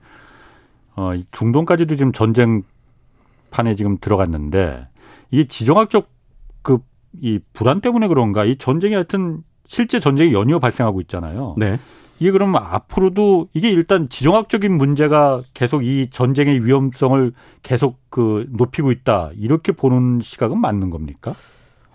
[0.96, 4.88] 어이 중동까지도 지금 전쟁판에 지금 들어갔는데
[5.30, 6.08] 이게 지정학적
[6.62, 6.78] 그
[7.20, 11.54] 이 불안 때문에 그런가 이 전쟁이 하여튼 실제 전쟁이 연이어 발생하고 있잖아요.
[11.58, 11.78] 네.
[12.18, 17.32] 이게 그러면 앞으로도 이게 일단 지정학적인 문제가 계속 이 전쟁의 위험성을
[17.62, 21.34] 계속 그 높이고 있다 이렇게 보는 시각은 맞는 겁니까?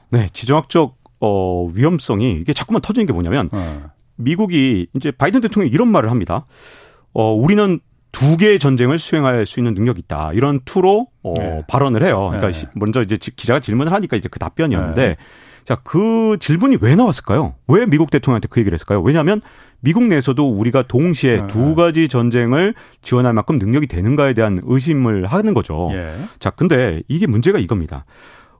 [0.09, 0.27] 네.
[0.31, 3.91] 지정학적 어 위험성이 이게 자꾸만 터지는 게 뭐냐면 어.
[4.15, 6.45] 미국이 이제 바이든 대통령이 이런 말을 합니다.
[7.13, 7.79] 어 우리는
[8.11, 10.31] 두 개의 전쟁을 수행할 수 있는 능력이 있다.
[10.33, 11.61] 이런 투로 어, 네.
[11.67, 12.27] 발언을 해요.
[12.29, 12.51] 그러니까 네.
[12.51, 15.15] 시- 먼저 이제 지- 기자가 질문을 하니까 이제 그 답변이었는데 네.
[15.63, 17.53] 자, 그 질문이 왜 나왔을까요?
[17.67, 19.01] 왜 미국 대통령한테 그 얘기를 했을까요?
[19.01, 19.41] 왜냐하면
[19.79, 21.47] 미국 내에서도 우리가 동시에 네.
[21.47, 25.89] 두 가지 전쟁을 지원할 만큼 능력이 되는가에 대한 의심을 하는 거죠.
[25.93, 26.03] 예.
[26.39, 28.05] 자, 근데 이게 문제가 이겁니다.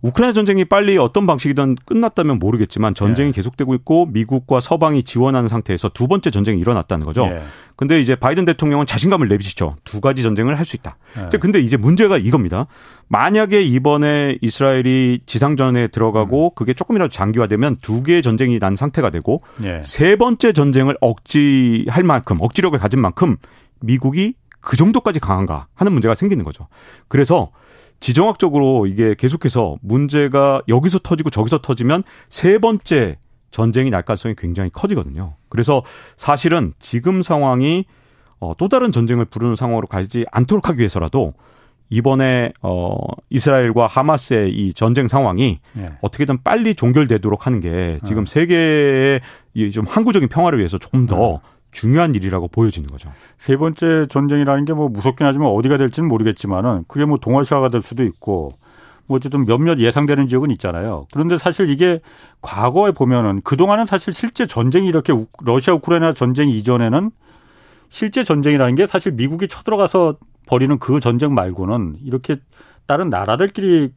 [0.01, 3.31] 우크라이나 전쟁이 빨리 어떤 방식이든 끝났다면 모르겠지만 전쟁이 예.
[3.31, 7.25] 계속되고 있고 미국과 서방이 지원하는 상태에서 두 번째 전쟁이 일어났다는 거죠.
[7.25, 7.41] 예.
[7.75, 9.75] 근데 이제 바이든 대통령은 자신감을 내비치죠.
[9.83, 10.97] 두 가지 전쟁을 할 수 있다.
[11.17, 11.37] 예.
[11.37, 12.67] 근데 이제 문제가 이겁니다.
[13.09, 16.55] 만약에 이번에 이스라엘이 지상전에 들어가고 음.
[16.55, 19.81] 그게 조금이라도 장기화되면 두 개의 전쟁이 난 상태가 되고 예.
[19.83, 23.37] 세 번째 전쟁을 억지할 만큼 억지력을 가진 만큼
[23.81, 26.67] 미국이 그 정도까지 강한가 하는 문제가 생기는 거죠.
[27.07, 27.51] 그래서
[28.01, 33.17] 지정학적으로 이게 계속해서 문제가 여기서 터지고 저기서 터지면 세 번째
[33.51, 35.35] 전쟁이 날 가능성이 굉장히 커지거든요.
[35.49, 35.83] 그래서
[36.17, 37.85] 사실은 지금 상황이
[38.39, 41.33] 어, 또 다른 전쟁을 부르는 상황으로 가지 않도록 하기 위해서라도
[41.91, 42.95] 이번에 어
[43.29, 45.89] 이스라엘과 하마스의 이 전쟁 상황이 예.
[46.01, 48.25] 어떻게든 빨리 종결되도록 하는 게 지금 어.
[48.25, 49.19] 세계의
[49.53, 51.41] 이좀 항구적인 평화를 위해서 조금 더 어.
[51.71, 53.11] 중요한 일이라고 보여지는 거죠.
[53.37, 58.03] 세 번째 전쟁이라는 게 뭐 무섭긴 하지만 어디가 될지는 모르겠지만은 그게 뭐 동아시아가 될 수도
[58.03, 58.49] 있고
[59.07, 61.05] 뭐 어쨌든 몇몇 예상되는 지역은 있잖아요.
[61.13, 61.99] 그런데 사실 이게
[62.41, 65.13] 과거에 보면은 그동안은 사실 실제 전쟁이 이렇게
[65.43, 67.11] 러시아 우크라이나 전쟁 이전에는
[67.89, 70.17] 실제 전쟁이라는 게 사실 미국이 쳐들어가서
[70.47, 72.37] 벌이는 그 전쟁 말고는 이렇게
[72.85, 73.91] 다른 나라들끼리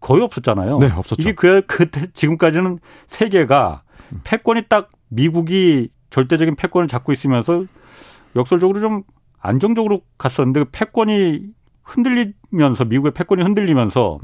[0.00, 0.78] 거의 없었잖아요.
[0.78, 1.20] 네, 없었죠.
[1.20, 2.78] 이게 그 그때 지금까지는
[3.08, 3.82] 세계가
[4.24, 7.64] 패권이 딱 미국이 절대적인 패권을 잡고 있으면서
[8.36, 9.02] 역설적으로 좀
[9.40, 11.42] 안정적으로 갔었는데 그 패권이
[11.82, 14.18] 흔들리면서 미국의 패권이 흔들리면서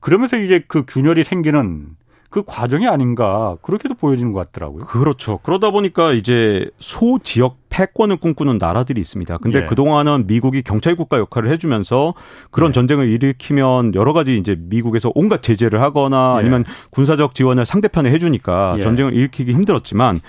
[0.00, 1.96] 그러면서 이제 그 균열이 생기는
[2.32, 4.86] 그 과정이 아닌가 그렇게도 보여지는 것 같더라고요.
[4.86, 5.38] 그렇죠.
[5.42, 9.36] 그러다 보니까 이제 소 지역 패권을 꿈꾸는 나라들이 있습니다.
[9.36, 9.66] 근데 예.
[9.66, 12.14] 그동안은 미국이 경찰 국가 역할을 해주면서
[12.50, 12.72] 그런 예.
[12.72, 16.40] 전쟁을 일으키면 여러 가지 이제 미국에서 온갖 제재를 하거나 예.
[16.40, 18.82] 아니면 군사적 지원을 상대편에 해주니까 예.
[18.82, 20.20] 전쟁을 일으키기 힘들었지만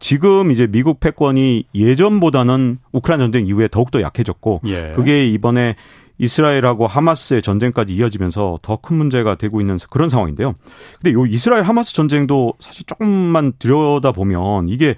[0.00, 4.92] 지금 이제 미국 패권이 예전보다는 우크라이나 전쟁 이후에 더욱더 약해졌고 예.
[4.96, 5.76] 그게 이번에
[6.22, 10.54] 이스라엘하고 하마스의 전쟁까지 이어지면서 더 큰 문제가 되고 있는 그런 상황인데요.
[11.00, 14.96] 근데 요 이스라엘 하마스 전쟁도 사실 조금만 들여다 보면 이게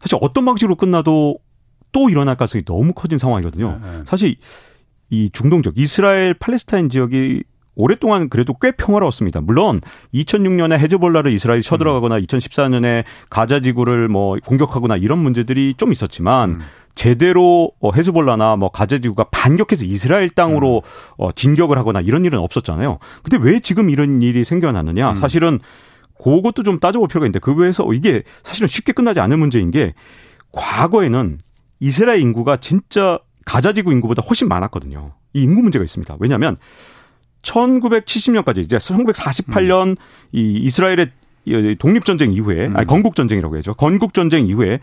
[0.00, 1.38] 사실 어떤 방식으로 끝나도
[1.92, 3.78] 또 일어날 가능성이 너무 커진 상황이거든요.
[3.82, 4.02] 네, 네.
[4.06, 4.36] 사실
[5.10, 7.42] 이 중동 지역 이스라엘 팔레스타인 지역이
[7.74, 9.40] 오랫동안 그래도 꽤 평화로웠습니다.
[9.40, 9.80] 물론
[10.14, 16.60] 2006년에 헤즈볼라를 이스라엘이 쳐들어가거나 2014년에 가자 지구를 뭐 공격하거나 이런 문제들이 좀 있었지만 음.
[16.94, 21.14] 제대로 어, 헤즈볼라나 뭐 가자지구가 반격해서 이스라엘 땅으로 음.
[21.16, 22.98] 어, 진격을 하거나 이런 일은 없었잖아요.
[23.22, 25.10] 근데 왜 지금 이런 일이 생겨났느냐?
[25.10, 25.14] 음.
[25.14, 25.60] 사실은
[26.22, 29.94] 그것도 좀 따져볼 필요가 있는데 그 외에서 이게 사실은 쉽게 끝나지 않은 문제인 게
[30.52, 31.38] 과거에는
[31.80, 35.14] 이스라엘 인구가 진짜 가자지구 인구보다 훨씬 많았거든요.
[35.32, 36.16] 이 인구 문제가 있습니다.
[36.20, 36.56] 왜냐하면
[37.42, 39.94] 1970년까지 이제 1948년 음.
[40.32, 41.08] 이 이스라엘의
[41.78, 42.76] 독립전쟁 이후에 음.
[42.76, 43.74] 아니 건국전쟁이라고 해야죠.
[43.74, 44.80] 건국전쟁 이후에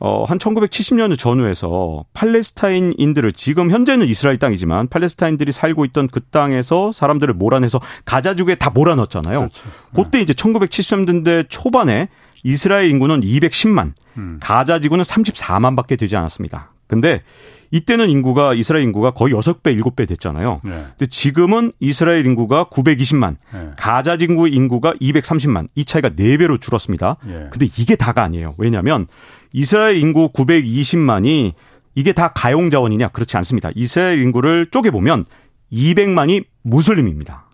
[0.00, 7.34] 어, 한 1970년 전후에서 팔레스타인인들을 지금 현재는 이스라엘 땅이지만 팔레스타인들이 살고 있던 그 땅에서 사람들을
[7.34, 9.38] 몰아내서 가자지구에 다 몰아넣었잖아요.
[9.38, 9.68] 그렇죠.
[9.94, 12.08] 그때 이제 1970년대 초반에
[12.44, 14.38] 이스라엘 인구는 210만, 음.
[14.40, 16.72] 가자 지구는 34만밖에 되지 않았습니다.
[16.86, 17.22] 근데
[17.70, 20.60] 이때는 인구가 이스라엘 인구가 거의 6배, 7배 됐잖아요.
[20.64, 20.70] 네.
[20.70, 23.70] 근데 지금은 이스라엘 인구가 920만, 네.
[23.76, 25.66] 가자 지구 인구가 230만.
[25.74, 27.16] 이 차이가 4배로 줄었습니다.
[27.26, 27.48] 네.
[27.50, 28.54] 근데 이게 다가 아니에요.
[28.56, 29.06] 왜냐하면
[29.52, 31.52] 이스라엘 인구 920만이
[31.94, 33.08] 이게 다 가용 자원이냐?
[33.08, 33.70] 그렇지 않습니다.
[33.74, 35.24] 이스라엘 인구를 쪼개 보면
[35.72, 37.48] 200만이 무슬림입니다.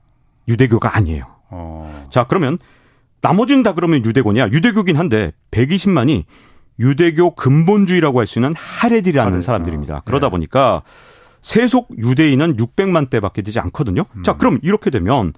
[0.48, 1.26] 유대교가 아니에요.
[1.50, 2.08] 어.
[2.10, 2.58] 자, 그러면
[3.22, 4.48] 나머지는 다 그러면 유대교냐?
[4.48, 6.24] 유대교긴 한데 120만이
[6.78, 9.40] 유대교 근본주의라고 할 수 있는 하레디라는 하레.
[9.40, 9.96] 사람들입니다.
[9.96, 10.02] 어.
[10.04, 10.30] 그러다 네.
[10.32, 10.82] 보니까
[11.40, 14.04] 세속 유대인은 600만 대밖에 되지 않거든요.
[14.16, 14.22] 음.
[14.22, 15.32] 자, 그럼 이렇게 되면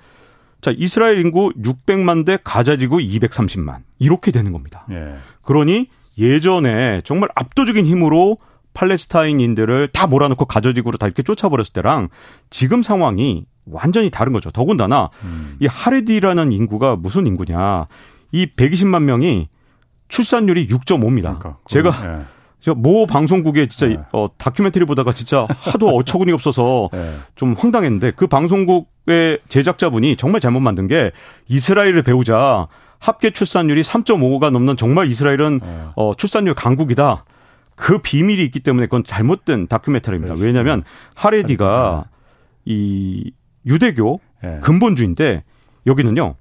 [0.61, 3.79] 자, 이스라엘 인구 600만 대 가자지구 230만.
[3.99, 4.85] 이렇게 되는 겁니다.
[4.91, 5.17] 예.
[5.43, 5.89] 그러니
[6.19, 8.39] 예전에 정말 압도적인 힘으로
[8.75, 12.09] 팔레스타인인들을 다 몰아넣고 가저지구로 다 이렇게 쫓아버렸을 때랑
[12.51, 14.51] 지금 상황이 완전히 다른 거죠.
[14.51, 15.57] 더군다나 음.
[15.61, 17.87] 이 하레디라는 인구가 무슨 인구냐.
[18.33, 19.49] 이 120만 명이
[20.09, 21.39] 출산율이 6.5입니다.
[21.39, 22.25] 그러니까, 제가 예.
[22.61, 23.99] 제가 모 방송국에 진짜 네.
[24.13, 27.15] 어, 다큐멘터리 보다가 진짜 하도 어처구니 없어서 네.
[27.35, 31.13] 좀 황당했는데 그 방송국의 제작자분이 정말 잘못 만든 게
[31.49, 35.85] 이스라엘을 배우자 합계 출산율이 3.5가 넘는 정말 이스라엘은 네.
[35.97, 37.25] 어, 출산율 강국이다.
[37.75, 40.35] 그 비밀이 있기 때문에 그건 잘못된 다큐멘터리입니다.
[40.39, 40.83] 왜냐하면
[41.15, 42.11] 하레디가 네.
[42.65, 43.33] 이
[43.67, 44.61] 유대교 네.
[44.61, 45.45] 근본주의인데
[45.87, 46.35] 여기는요.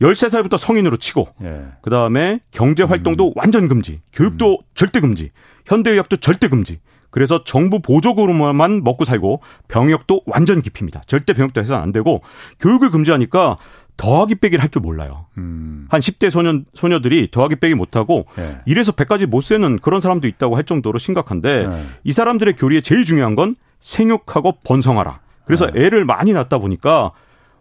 [0.00, 1.64] 13살부터 성인으로 치고 예.
[1.82, 3.32] 그다음에 경제 활동도 음.
[3.34, 4.64] 완전 금지, 교육도 음.
[4.74, 5.30] 절대 금지,
[5.66, 6.80] 현대 의학도 절대 금지.
[7.10, 11.02] 그래서 정부 보조금으로만 먹고 살고 병역도 완전 기피입니다.
[11.06, 12.22] 절대 병역도 해서는 안 되고
[12.60, 13.56] 교육을 금지하니까
[13.98, 15.26] 더하기 빼기를 할 줄 몰라요.
[15.36, 15.86] 음.
[15.90, 18.58] 한 10대 소년, 소녀들이 더하기 빼기 못하고 예.
[18.64, 21.84] 이래서 100까지 못 세는 그런 사람도 있다고 할 정도로 심각한데 예.
[22.04, 25.20] 이 사람들의 교리에 제일 중요한 건 생육하고 번성하라.
[25.44, 25.84] 그래서 예.
[25.84, 27.12] 애를 많이 낳다 보니까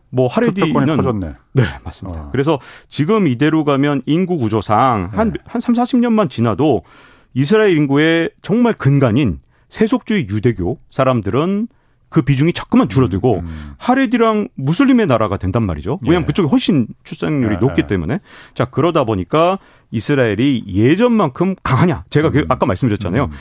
[0.09, 0.69] 뭐 하레디는.
[1.53, 2.21] 네, 맞습니다.
[2.21, 2.29] 어.
[2.31, 5.39] 그래서 지금 이대로 가면 인구 구조상 한한 네.
[5.45, 6.83] 한 3, 40년만 지나도
[7.33, 11.67] 이스라엘 인구의 정말 근간인 세속주의 유대교 사람들은
[12.09, 13.73] 그 비중이 자꾸만 줄어들고 음, 음.
[13.77, 15.99] 하레디랑 무슬림의 나라가 된단 말이죠.
[16.01, 16.27] 왜냐하면 예.
[16.27, 17.87] 그쪽이 훨씬 출산율이 예, 높기 예.
[17.87, 18.19] 때문에.
[18.53, 19.59] 자, 그러다 보니까
[19.91, 22.05] 이스라엘이 예전만큼 강하냐.
[22.09, 22.45] 제가 그 음.
[22.49, 23.25] 아까 말씀드렸잖아요.
[23.25, 23.31] 음.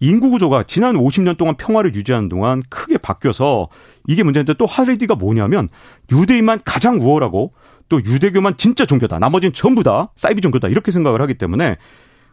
[0.00, 3.68] 인구 구조가 지난 50년 동안 평화를 유지하는 동안 크게 바뀌어서
[4.06, 5.68] 이게 문제인데 또 하레디가 뭐냐면
[6.12, 7.52] 유대인만 가장 우월하고
[7.88, 9.18] 또 유대교만 진짜 종교다.
[9.18, 10.68] 나머지는 전부 다 사이비 종교다.
[10.68, 11.78] 이렇게 생각을 하기 때문에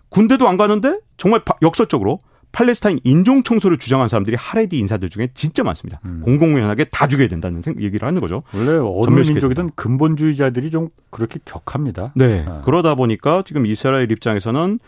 [0.10, 2.20] 군대도 안 가는데 정말 역설적으로
[2.56, 6.00] 팔레스타인 인종 청소를 주장한 사람들이 하레디 인사들 중에 진짜 많습니다.
[6.06, 6.22] 음.
[6.24, 8.44] 공공연하게 다 죽여야 된다는 얘기를 하는 거죠.
[8.54, 12.14] 원래 어느 민족이든 근본주의자들이 좀 그렇게 격합니다.
[12.16, 12.28] 네.
[12.28, 12.46] 네.
[12.64, 14.80] 그러다 보니까 지금 이스라엘 입장에서는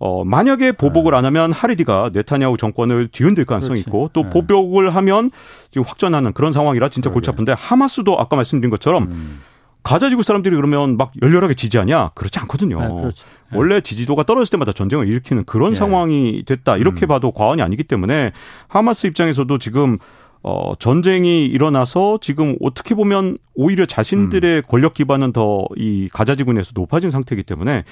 [0.00, 1.18] 어, 만약에 보복을 네.
[1.18, 3.88] 안 하면 하리디가 네타냐후 정권을 뒤흔들 가능성이 그렇지.
[3.88, 4.30] 있고 또 네.
[4.30, 5.30] 보복을 하면
[5.70, 9.40] 지금 확전하는 그런 상황이라 진짜 골치 아픈데 하마스도 아까 말씀드린 것처럼 음.
[9.84, 12.10] 가자 지구 사람들이 그러면 막 열렬하게 지지하냐?
[12.14, 12.80] 그렇지 않거든요.
[12.80, 13.56] 네, 네.
[13.56, 15.74] 원래 지지도가 떨어질 때마다 전쟁을 일으키는 그런 네.
[15.78, 16.76] 상황이 됐다.
[16.78, 17.08] 이렇게 음.
[17.08, 18.32] 봐도 과언이 아니기 때문에
[18.66, 19.98] 하마스 입장에서도 지금
[20.42, 24.62] 어, 전쟁이 일어나서 지금 어떻게 보면 오히려 자신들의 음.
[24.68, 27.84] 권력 기반은 더 이 가자 지구 내에서 높아진 상태이기 때문에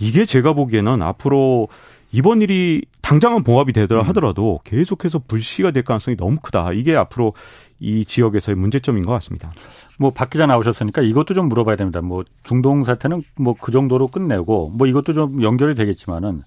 [0.00, 1.68] 이게 제가 보기에는 앞으로
[2.12, 4.08] 이번 일이 당장은 봉합이 되더라 음.
[4.08, 6.72] 하더라도 계속해서 불씨가 될 가능성이 너무 크다.
[6.72, 7.34] 이게 앞으로
[7.82, 9.50] 이 지역에서의 문제점인 것 같습니다.
[9.98, 12.00] 뭐박 기자 나오셨으니까 이것도 좀 물어봐야 됩니다.
[12.00, 16.42] 뭐 중동 사태는 뭐 그 정도로 끝내고 뭐 이것도 좀 연결이 되겠지만은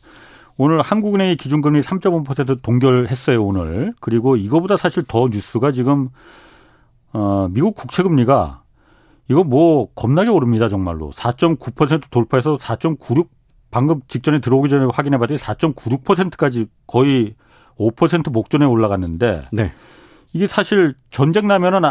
[0.57, 3.93] 오늘 한국은행의 기준금리 3.5% 동결했어요 오늘.
[3.99, 6.09] 그리고 이거보다 사실 더 뉴스가 지금
[7.11, 8.63] 어 미국 국채 금리가
[9.29, 13.27] 이거 뭐 겁나게 오릅니다 정말로 4.9% 돌파해서 4.96
[13.71, 17.35] 방금 직전에 들어오기 전에 확인해봤더니 4.96%까지 거의
[17.77, 19.73] 5% 목전에 올라갔는데 네.
[20.35, 21.89] 이게 사실 전쟁 나면은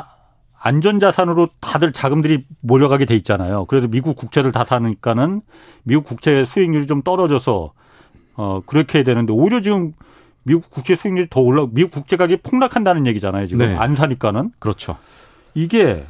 [0.61, 3.65] 안전자산으로 다들 자금들이 몰려가게 돼 있잖아요.
[3.65, 5.41] 그래서 미국 국채를 다 사니까는
[5.83, 7.73] 미국 국채 수익률이 좀 떨어져서
[8.35, 9.93] 어 그렇게 해야 되는데 오히려 지금
[10.43, 13.47] 미국 국채 수익률이 더 올라 미국 국채 가격이 폭락한다는 얘기잖아요.
[13.47, 13.75] 지금 네.
[13.77, 14.99] 안 사니까는 그렇죠.
[15.55, 16.05] 이게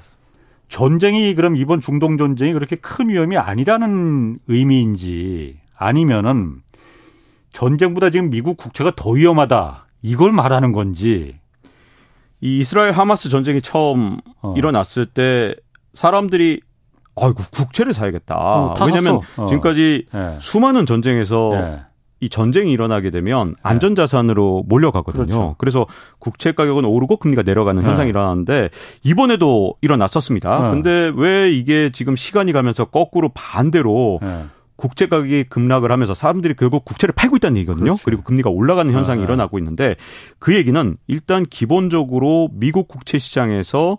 [0.66, 6.54] 전쟁이 그럼 이번 중동 전쟁이 그렇게 큰 위험이 아니라는 의미인지 아니면은
[7.52, 11.36] 전쟁보다 지금 미국 국채가 더 위험하다 이걸 말하는 건지
[12.44, 14.52] 이 이스라엘 하마스 전쟁이 처음 어.
[14.54, 15.54] 일어났을 때
[15.94, 16.60] 사람들이
[17.16, 18.36] 아이고 국채를 사야겠다.
[18.36, 19.46] 어, 왜냐하면 어.
[19.46, 20.36] 지금까지 네.
[20.40, 21.80] 수많은 전쟁에서 네.
[22.20, 23.54] 이 전쟁이 일어나게 되면 네.
[23.62, 25.24] 안전자산으로 몰려가거든요.
[25.24, 25.54] 그렇죠.
[25.56, 25.86] 그래서
[26.18, 27.88] 국채 가격은 오르고 금리가 내려가는 네.
[27.88, 28.68] 현상이 일어나는데
[29.04, 30.64] 이번에도 일어났었습니다.
[30.64, 30.70] 네.
[30.70, 34.44] 근데 왜 이게 지금 시간이 가면서 거꾸로 반대로 네.
[34.76, 37.84] 국채 가격이 급락을 하면서 사람들이 결국 국채를 팔고 있다는 얘기거든요.
[37.84, 38.04] 그렇죠.
[38.04, 39.96] 그리고 금리가 올라가는 현상이 아, 일어나고 있는데
[40.38, 43.98] 그 얘기는 일단 기본적으로 미국 국채 시장에서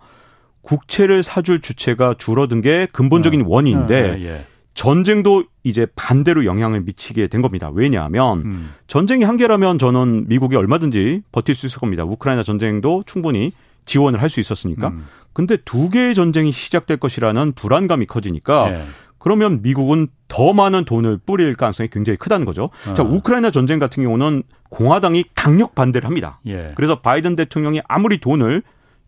[0.61, 3.45] 국채를 사줄 주체가 줄어든 게 근본적인 네.
[3.47, 4.45] 원인인데 네, 예.
[4.73, 7.71] 전쟁도 이제 반대로 영향을 미치게 된 겁니다.
[7.73, 8.73] 왜냐하면 음.
[8.87, 12.03] 전쟁이 한계라면 저는 미국이 얼마든지 버틸 수 있을 겁니다.
[12.03, 13.53] 우크라이나 전쟁도 충분히
[13.85, 14.89] 지원을 할 수 있었으니까.
[14.89, 15.05] 음.
[15.31, 18.85] 근데 두 개의 전쟁이 시작될 것이라는 불안감이 커지니까 네.
[19.25, 22.69] 그러면 미국은 더 많은 돈을 뿌릴 가능성이 굉장히 크다는 거죠.
[22.87, 22.93] 어.
[22.93, 26.39] 자, 우크라이나 전쟁 같은 경우는 공화당이 강력 반대를 합니다.
[26.45, 26.73] 예.
[26.75, 28.61] 그래서 바이든 대통령이 아무리 돈을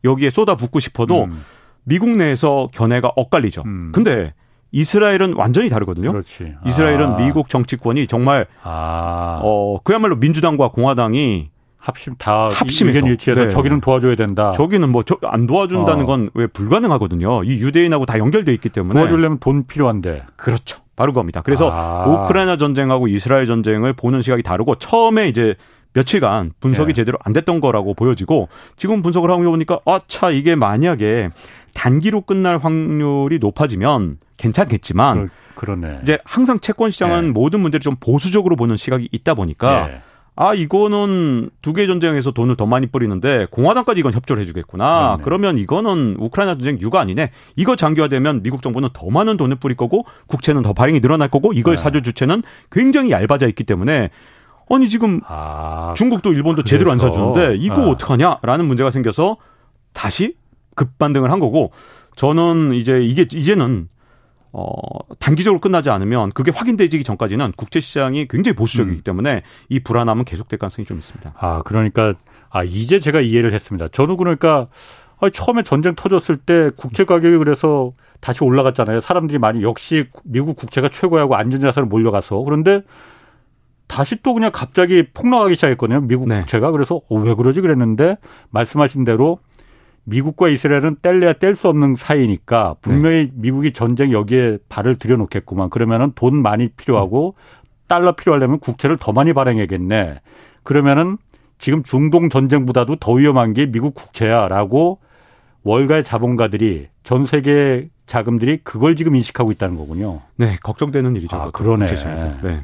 [0.03, 1.43] 여기에 쏟아붓고 싶어도 음.
[1.83, 3.61] 미국 내에서 견해가 엇갈리죠.
[3.67, 3.91] 음.
[3.93, 4.33] 근데
[4.71, 6.11] 이스라엘은 완전히 다르거든요.
[6.11, 6.55] 그렇지.
[6.65, 7.17] 이스라엘은 아.
[7.17, 9.39] 미국 정치권이 정말 아.
[9.43, 13.47] 어 그야말로 민주당과 공화당이 합심 다 합심해서 일치해서 네.
[13.49, 14.51] 저기는 도와줘야 된다.
[14.51, 16.07] 저기는 뭐 안 도와준다는 어.
[16.07, 17.43] 건왜 불가능하거든요.
[17.43, 20.23] 이 유대인하고 다 연결돼 있기 때문에 도와주려면 돈 필요한데.
[20.35, 20.81] 그렇죠.
[20.95, 21.41] 바로 그겁니다.
[21.41, 22.05] 그래서 아.
[22.07, 25.55] 우크라이나 전쟁하고 이스라엘 전쟁을 보는 시각이 다르고 처음에 이제
[25.93, 26.93] 며칠간 분석이 네.
[26.93, 31.29] 제대로 안 됐던 거라고 보여지고 지금 분석을 하고 보니까 아차 이게 만약에
[31.73, 37.31] 단기로 끝날 확률이 높아지면 괜찮겠지만 그러, 네 이제 항상 채권 시장은 네.
[37.31, 40.01] 모든 문제를 좀 보수적으로 보는 시각이 있다 보니까 네.
[40.39, 45.13] 아 이거는 두 개 전쟁에서 돈을 더 많이 뿌리는데 공화당까지 이건 협조를 해주겠구나.
[45.17, 45.23] 네네.
[45.23, 47.31] 그러면 이거는 우크라이나 전쟁 유가 아니네.
[47.55, 51.75] 이거 장기화되면 미국 정부는 더 많은 돈을 뿌릴 거고 국채는 더 발행이 늘어날 거고 이걸
[51.75, 51.81] 네.
[51.81, 54.11] 사줄 주체는 굉장히 얇아져 있기 때문에
[54.69, 56.69] 아니 지금 아, 중국도 일본도 그래서.
[56.69, 57.89] 제대로 안 사주는데 이거 아.
[57.89, 59.37] 어떡하냐라는 문제가 생겨서
[59.93, 60.35] 다시
[60.75, 61.71] 급반등을 한 거고
[62.15, 63.87] 저는 이제 이게 이제는
[64.59, 64.73] 어,
[65.19, 69.03] 단기적으로 끝나지 않으면 그게 확인되기 전까지는 국제 시장이 굉장히 보수적이기 음.
[69.03, 71.31] 때문에 이 불안함은 계속될 가능성이 좀 있습니다.
[71.37, 72.15] 아, 그러니까
[72.49, 73.87] 아, 이제 제가 이해를 했습니다.
[73.89, 74.67] 저도 그러니까
[75.19, 78.99] 아, 처음에 전쟁 터졌을 때 국채 가격이 그래서 다시 올라갔잖아요.
[78.99, 82.81] 사람들이 많이 역시 미국 국채가 최고야고 안전자산으로 몰려가서 그런데
[83.85, 86.01] 다시 또 그냥 갑자기 폭락하기 시작했거든요.
[86.01, 86.39] 미국 네.
[86.39, 88.17] 국채가 그래서 어, 왜 그러지 그랬는데
[88.49, 89.37] 말씀하신 대로
[90.09, 93.31] 미국과 이스라엘은 뗄래야 뗄 수 없는 사이니까 분명히 네.
[93.35, 95.69] 미국이 전쟁 여기에 발을 들여놓겠구만.
[95.69, 97.35] 그러면은 돈 많이 필요하고
[97.87, 100.21] 달러 필요하려면 국채를 더 많이 발행해야겠네.
[100.63, 101.17] 그러면은
[101.57, 104.99] 지금 중동 전쟁보다도 더 위험한 게 미국 국채야라고
[105.63, 110.21] 월가의 자본가들이 전 세계 자금들이 그걸 지금 인식하고 있다는 거군요.
[110.37, 111.35] 네, 걱정되는 일이죠.
[111.35, 111.85] 아, 그러네.
[112.43, 112.61] 네.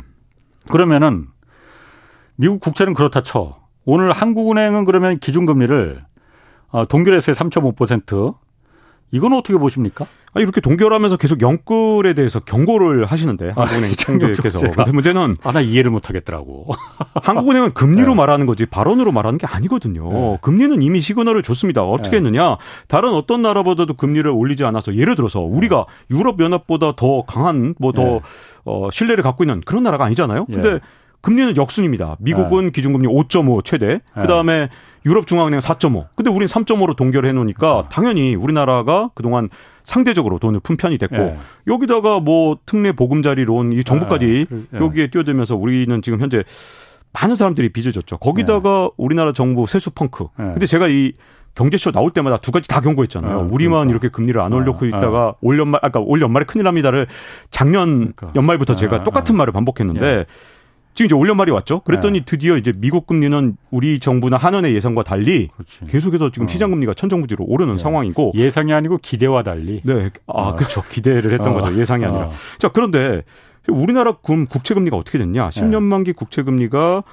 [0.72, 1.26] 그러면은
[2.38, 3.58] 미국 국채는 그렇다 쳐.
[3.84, 6.02] 오늘 한국은행은 그러면 기준금리를
[6.74, 7.36] 어, 동결했어요.
[7.36, 8.36] 3.5%.
[9.12, 10.08] 이건 어떻게 보십니까?
[10.34, 15.52] 아, 이렇게 동결하면서 계속 영끌에 대해서 경고를 하시는데 아, 한국은행 아, 총재께서 근데 문제는 아
[15.52, 16.70] 나 이해를 못 하겠더라고.
[17.22, 18.16] 한국은행은 금리로 네.
[18.16, 20.12] 말하는 거지 발언으로 말하는 게 아니거든요.
[20.12, 20.38] 네.
[20.42, 21.84] 금리는 이미 시그널을 줬습니다.
[21.84, 22.26] 어떻게 네.
[22.26, 22.58] 했느냐?
[22.88, 26.18] 다른 어떤 나라보다도 금리를 올리지 않아서 예를 들어서 우리가 네.
[26.18, 28.20] 유럽 연합보다 더 강한 뭐더 네.
[28.66, 30.46] 어, 신뢰를 갖고 있는 그런 나라가 아니잖아요.
[30.46, 30.80] 근데 예.
[31.24, 32.18] 금리는 역순입니다.
[32.20, 32.72] 미국은 네.
[32.72, 34.02] 기준금리 5.5 최대.
[34.14, 34.68] 그다음에
[35.06, 36.08] 유럽 중앙은행 4.5.
[36.16, 39.48] 근데 우린 3.5로 동결해 놓으니까 당연히 우리나라가 그동안
[39.86, 41.38] 상대적으로 돈을 푼 편이 됐고 예.
[41.68, 44.58] 여기다가 뭐 특례 보금자리론 이 정부까지 예.
[44.74, 44.78] 예.
[44.78, 46.44] 여기에 뛰어들면서 우리는 지금 현재
[47.14, 48.18] 많은 사람들이 빚을 졌죠.
[48.18, 48.90] 거기다가 예.
[48.98, 50.26] 우리나라 정부 세수 펑크.
[50.40, 50.44] 예.
[50.44, 51.14] 근데 제가 이
[51.56, 53.38] 경제쇼 나올 때마다 두 가지 다 경고했잖아요.
[53.38, 53.92] 어, 우리만 그러니까.
[53.92, 55.36] 이렇게 금리를 안 올려고 어, 있다가 어.
[55.40, 57.08] 올 연말 아까 올 연말에 큰일 납니다를
[57.50, 58.32] 작년 그러니까.
[58.36, 60.26] 연말부터 제가 똑같은 말을 반복했는데 예.
[60.94, 61.80] 지금 이제 올 연말이 왔죠.
[61.82, 62.26] 그랬더니 네.
[62.26, 65.86] 드디어 이제 미국 금리는 우리 정부나 한원의 예상과 달리 그렇지.
[65.88, 66.48] 계속해서 지금 어.
[66.48, 67.82] 시장 금리가 천정부지로 오르는 네.
[67.82, 69.82] 상황이고 예상이 아니고 기대와 달리.
[69.84, 70.56] 네, 아 어.
[70.56, 70.82] 그렇죠.
[70.82, 71.60] 기대를 했던 어.
[71.62, 71.80] 거죠.
[71.80, 72.28] 예상이 아니라.
[72.28, 72.32] 어.
[72.60, 73.24] 자 그런데
[73.68, 75.50] 우리나라 금 국채 금리가 어떻게 됐냐?
[75.50, 77.04] 10년 만기 국채 금리가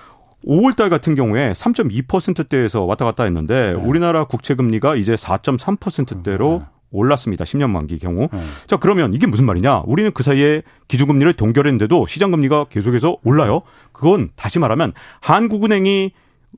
[0.46, 3.72] 5월 달 같은 경우에 3.2%대에서 왔다 갔다 했는데 네.
[3.72, 7.44] 우리나라 국채 금리가 이제 4.3%대로 올랐습니다.
[7.44, 8.28] 10년 만기 경우.
[8.32, 8.40] 네.
[8.66, 9.82] 자, 그러면 이게 무슨 말이냐?
[9.86, 13.62] 우리는 그 사이에 기준금리를 동결했는데도 시장금리가 계속해서 올라요.
[13.92, 16.12] 그건 다시 말하면 한국은행이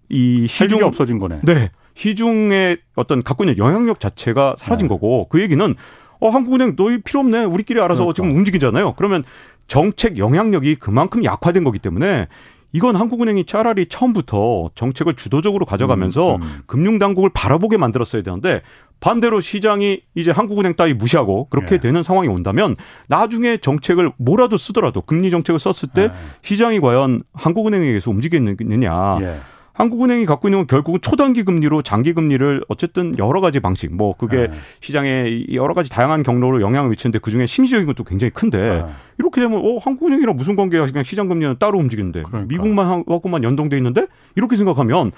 [0.08, 1.40] 이 시중 없어진 거네.
[1.44, 1.70] 네.
[1.94, 4.88] 시중의 어떤 갖고 있는 영향력 자체가 사라진 네.
[4.88, 5.74] 거고 그 얘기는
[6.20, 7.44] 어 한국은행 너희 필요 없네.
[7.44, 8.14] 우리끼리 알아서 그러니까.
[8.14, 8.94] 지금 움직이잖아요.
[8.96, 9.24] 그러면
[9.66, 12.28] 정책 영향력이 그만큼 약화된 거기 때문에
[12.72, 16.62] 이건 한국은행이 차라리 처음부터 정책을 주도적으로 가져가면서 음, 음.
[16.66, 18.62] 금융당국을 바라보게 만들었어야 되는데
[19.02, 21.78] 반대로 시장이 이제 한국은행 따위 무시하고 그렇게 예.
[21.78, 22.76] 되는 상황이 온다면
[23.08, 26.10] 나중에 정책을 뭐라도 쓰더라도 금리 정책을 썼을 때 예.
[26.40, 29.18] 시장이 과연 한국은행에 의해서 움직이느냐.
[29.20, 29.40] 예.
[29.74, 34.48] 한국은행이 갖고 있는 건 결국은 초단기 금리로 장기 금리를 어쨌든 여러 가지 방식 뭐 그게
[34.48, 34.50] 네.
[34.80, 38.84] 시장에 여러 가지 다양한 경로로 영향을 미치는데 그중에 심리적인 것도 굉장히 큰데 네.
[39.18, 42.48] 이렇게 되면 어 한국은행이랑 무슨 관계야 그냥 시장 금리는 따로 움직이는데 그러니까.
[42.48, 45.10] 미국만 하고만 연동돼 있는데 이렇게 생각하면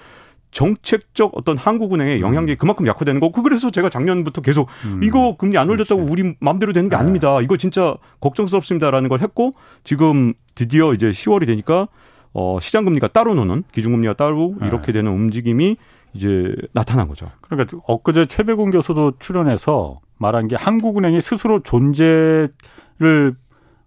[0.55, 2.59] 정책적 어떤 한국은행의 영향력이 음.
[2.59, 5.02] 그만큼 약화되는 거고 그래서 제가 작년부터 계속 음.
[5.02, 6.12] 이거 금리 안 올렸다고 그렇지.
[6.12, 7.00] 우리 마음대로 되는 게 네.
[7.00, 7.40] 아닙니다.
[7.42, 9.52] 이거 진짜 걱정스럽습니다라는 걸 했고
[9.82, 11.88] 지금 드디어 이제 10월이 되니까
[12.32, 14.68] 어, 시장 금리가 따로 노는 기준금리가 따로 네.
[14.68, 15.76] 이렇게 되는 움직임이
[16.14, 17.30] 이제 나타난 거죠.
[17.40, 23.34] 그러니까 엊그제 최백운 교수도 출연해서 말한 게 한국은행이 스스로 존재를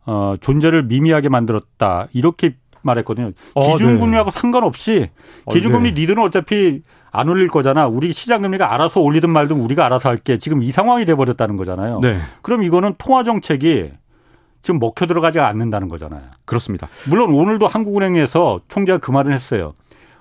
[0.06, 3.32] 어, 존재를 미미하게 만들었다 이렇게 말했거든요.
[3.54, 4.40] 어, 기준금리하고 네.
[4.40, 5.10] 상관없이
[5.46, 6.02] 어, 기준금리 어, 네.
[6.02, 7.88] 니들은 어차피 안 올릴 거잖아.
[7.88, 10.38] 우리 시장금리가 알아서 올리든 말든 우리가 알아서 할게.
[10.38, 12.00] 지금 이 상황이 돼 버렸다는 거잖아요.
[12.02, 12.20] 네.
[12.42, 13.92] 그럼 이거는 통화 정책이
[14.62, 16.24] 지금 먹혀 들어가지 않는다는 거잖아요.
[16.46, 16.90] 그렇습니다.
[17.10, 19.74] 물론 오늘도 한국은행에서 총재가 그 말을 했어요.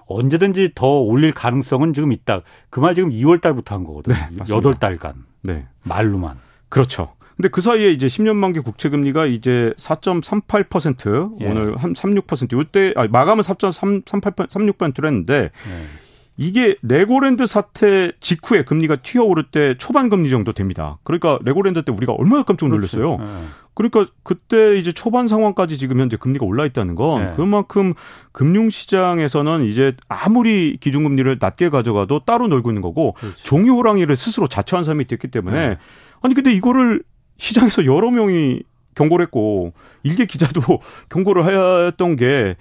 [0.08, 2.42] 언제든지 더 올릴 가능성은 지금 있다.
[2.70, 4.14] 그 말 지금 2월 달부터 한 거거든요.
[4.14, 5.14] 네, 8달간.
[5.42, 5.66] 네.
[5.84, 6.36] 말로만.
[6.68, 7.14] 그렇죠.
[7.36, 11.46] 근데 그 사이에 이제 10년 만기 국채 금리가 이제 4.38% 예.
[11.46, 16.06] 오늘 한 36% 요때 아 마감은 4.38 36%로 했는데 예.
[16.38, 20.98] 이게 레고랜드 사태 직후에 금리가 튀어오를 때 초반 금리 정도 됩니다.
[21.02, 23.16] 그러니까 레고랜드 때 우리가 얼마나 깜짝 놀랐어요.
[23.16, 23.24] 네.
[23.72, 27.32] 그러니까 그때 이제 초반 상황까지 지금 현재 금리가 올라 있다는 건 네.
[27.36, 27.94] 그만큼
[28.32, 33.44] 금융 시장에서는 이제 아무리 기준금리를 낮게 가져가도 따로 놀고 있는 거고 그렇지.
[33.44, 35.78] 종이 호랑이를 스스로 자처한 사람이 됐기 때문에 네.
[36.20, 37.02] 아니 근데 이거를
[37.36, 38.62] 시장에서 여러 명이
[38.94, 39.72] 경고를 했고
[40.02, 40.60] 일개 기자도
[41.10, 42.56] 경고를 했던 게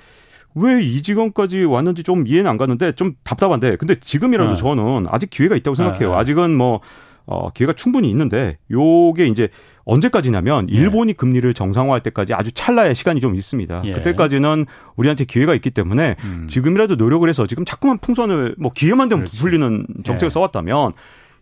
[0.54, 4.58] 왜이 직원까지 왔는지 좀 이해는 안 가는데 좀 답답한데 근데 지금이라도 네.
[4.58, 6.12] 저는 아직 기회가 있다고 생각해요.
[6.12, 6.16] 네.
[6.16, 6.80] 아직은 뭐
[7.28, 9.50] 어, 기회가 충분히 있는데 요게 이제
[9.84, 10.76] 언제까지냐면 예.
[10.76, 13.82] 일본이 금리를 정상화할 때까지 아주 찰나의 시간이 좀 있습니다.
[13.86, 13.94] 예.
[13.94, 14.66] 그때까지는
[14.96, 16.48] 우리한테 기회가 있기 때문에 음.
[16.48, 20.30] 지금이라도 노력을 해서 지금 자꾸만 풍선을 뭐 기회만 되면 부풀리는 정책을 예.
[20.30, 20.94] 써왔다면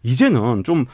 [0.03, 0.86] 이제는 좀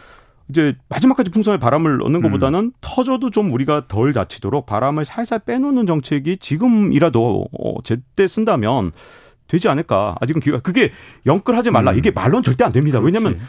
[0.49, 2.71] 이제 마지막까지 풍선에 바람을 넣는 것보다는 음.
[2.81, 8.91] 터져도 좀 우리가 덜 다치도록 바람을 살살 빼놓는 정책이 지금이라도 어, 제때 쓴다면
[9.47, 10.15] 되지 않을까.
[10.19, 10.91] 아직은 기회가 그게
[11.25, 11.91] 영끌하지 말라.
[11.91, 11.97] 음.
[11.97, 12.99] 이게 말로는 절대 안 됩니다.
[12.99, 13.39] 왜냐하면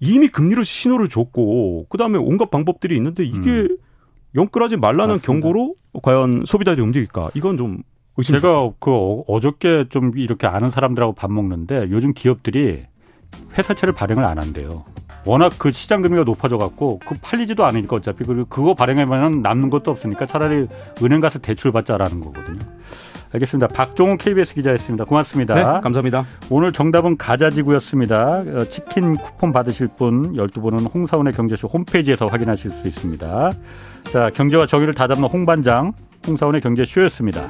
[0.00, 3.76] 이미 금리로 신호를 줬고 그다음에 온갖 방법들이 있는데 이게 음.
[4.34, 5.26] 영끌하지 말라는 맞습니다.
[5.26, 7.30] 경고로 과연 소비자들이 움직일까?
[7.34, 7.82] 이건 좀
[8.22, 12.84] 제가 그 어, 어저께 좀 이렇게 아는 사람들하고 밥 먹는데 요즘 기업들이
[13.56, 14.84] 회사채를 발행을 안 한대요.
[15.24, 19.90] 워낙 그 시장 금리가 높아져 갖고 그 팔리지도 않으니까 어차피 그리고 그거 발행하면 남는 것도
[19.90, 20.66] 없으니까 차라리
[21.02, 22.60] 은행 가서 대출 받자라는 거거든요.
[23.32, 23.68] 알겠습니다.
[23.68, 25.04] 박종훈 KBS 기자였습니다.
[25.04, 25.54] 고맙습니다.
[25.54, 26.24] 네, 감사합니다.
[26.48, 28.16] 오늘 정답은 가자지구였습니다.
[28.16, 33.52] 어, 치킨 쿠폰 받으실 분 12분은 홍사원의 경제쇼 홈페이지에서 확인하실 수 있습니다.
[34.04, 35.92] 자, 경제와 정의를 다잡는 홍반장,
[36.26, 37.48] 홍사원의 경제쇼였습니다.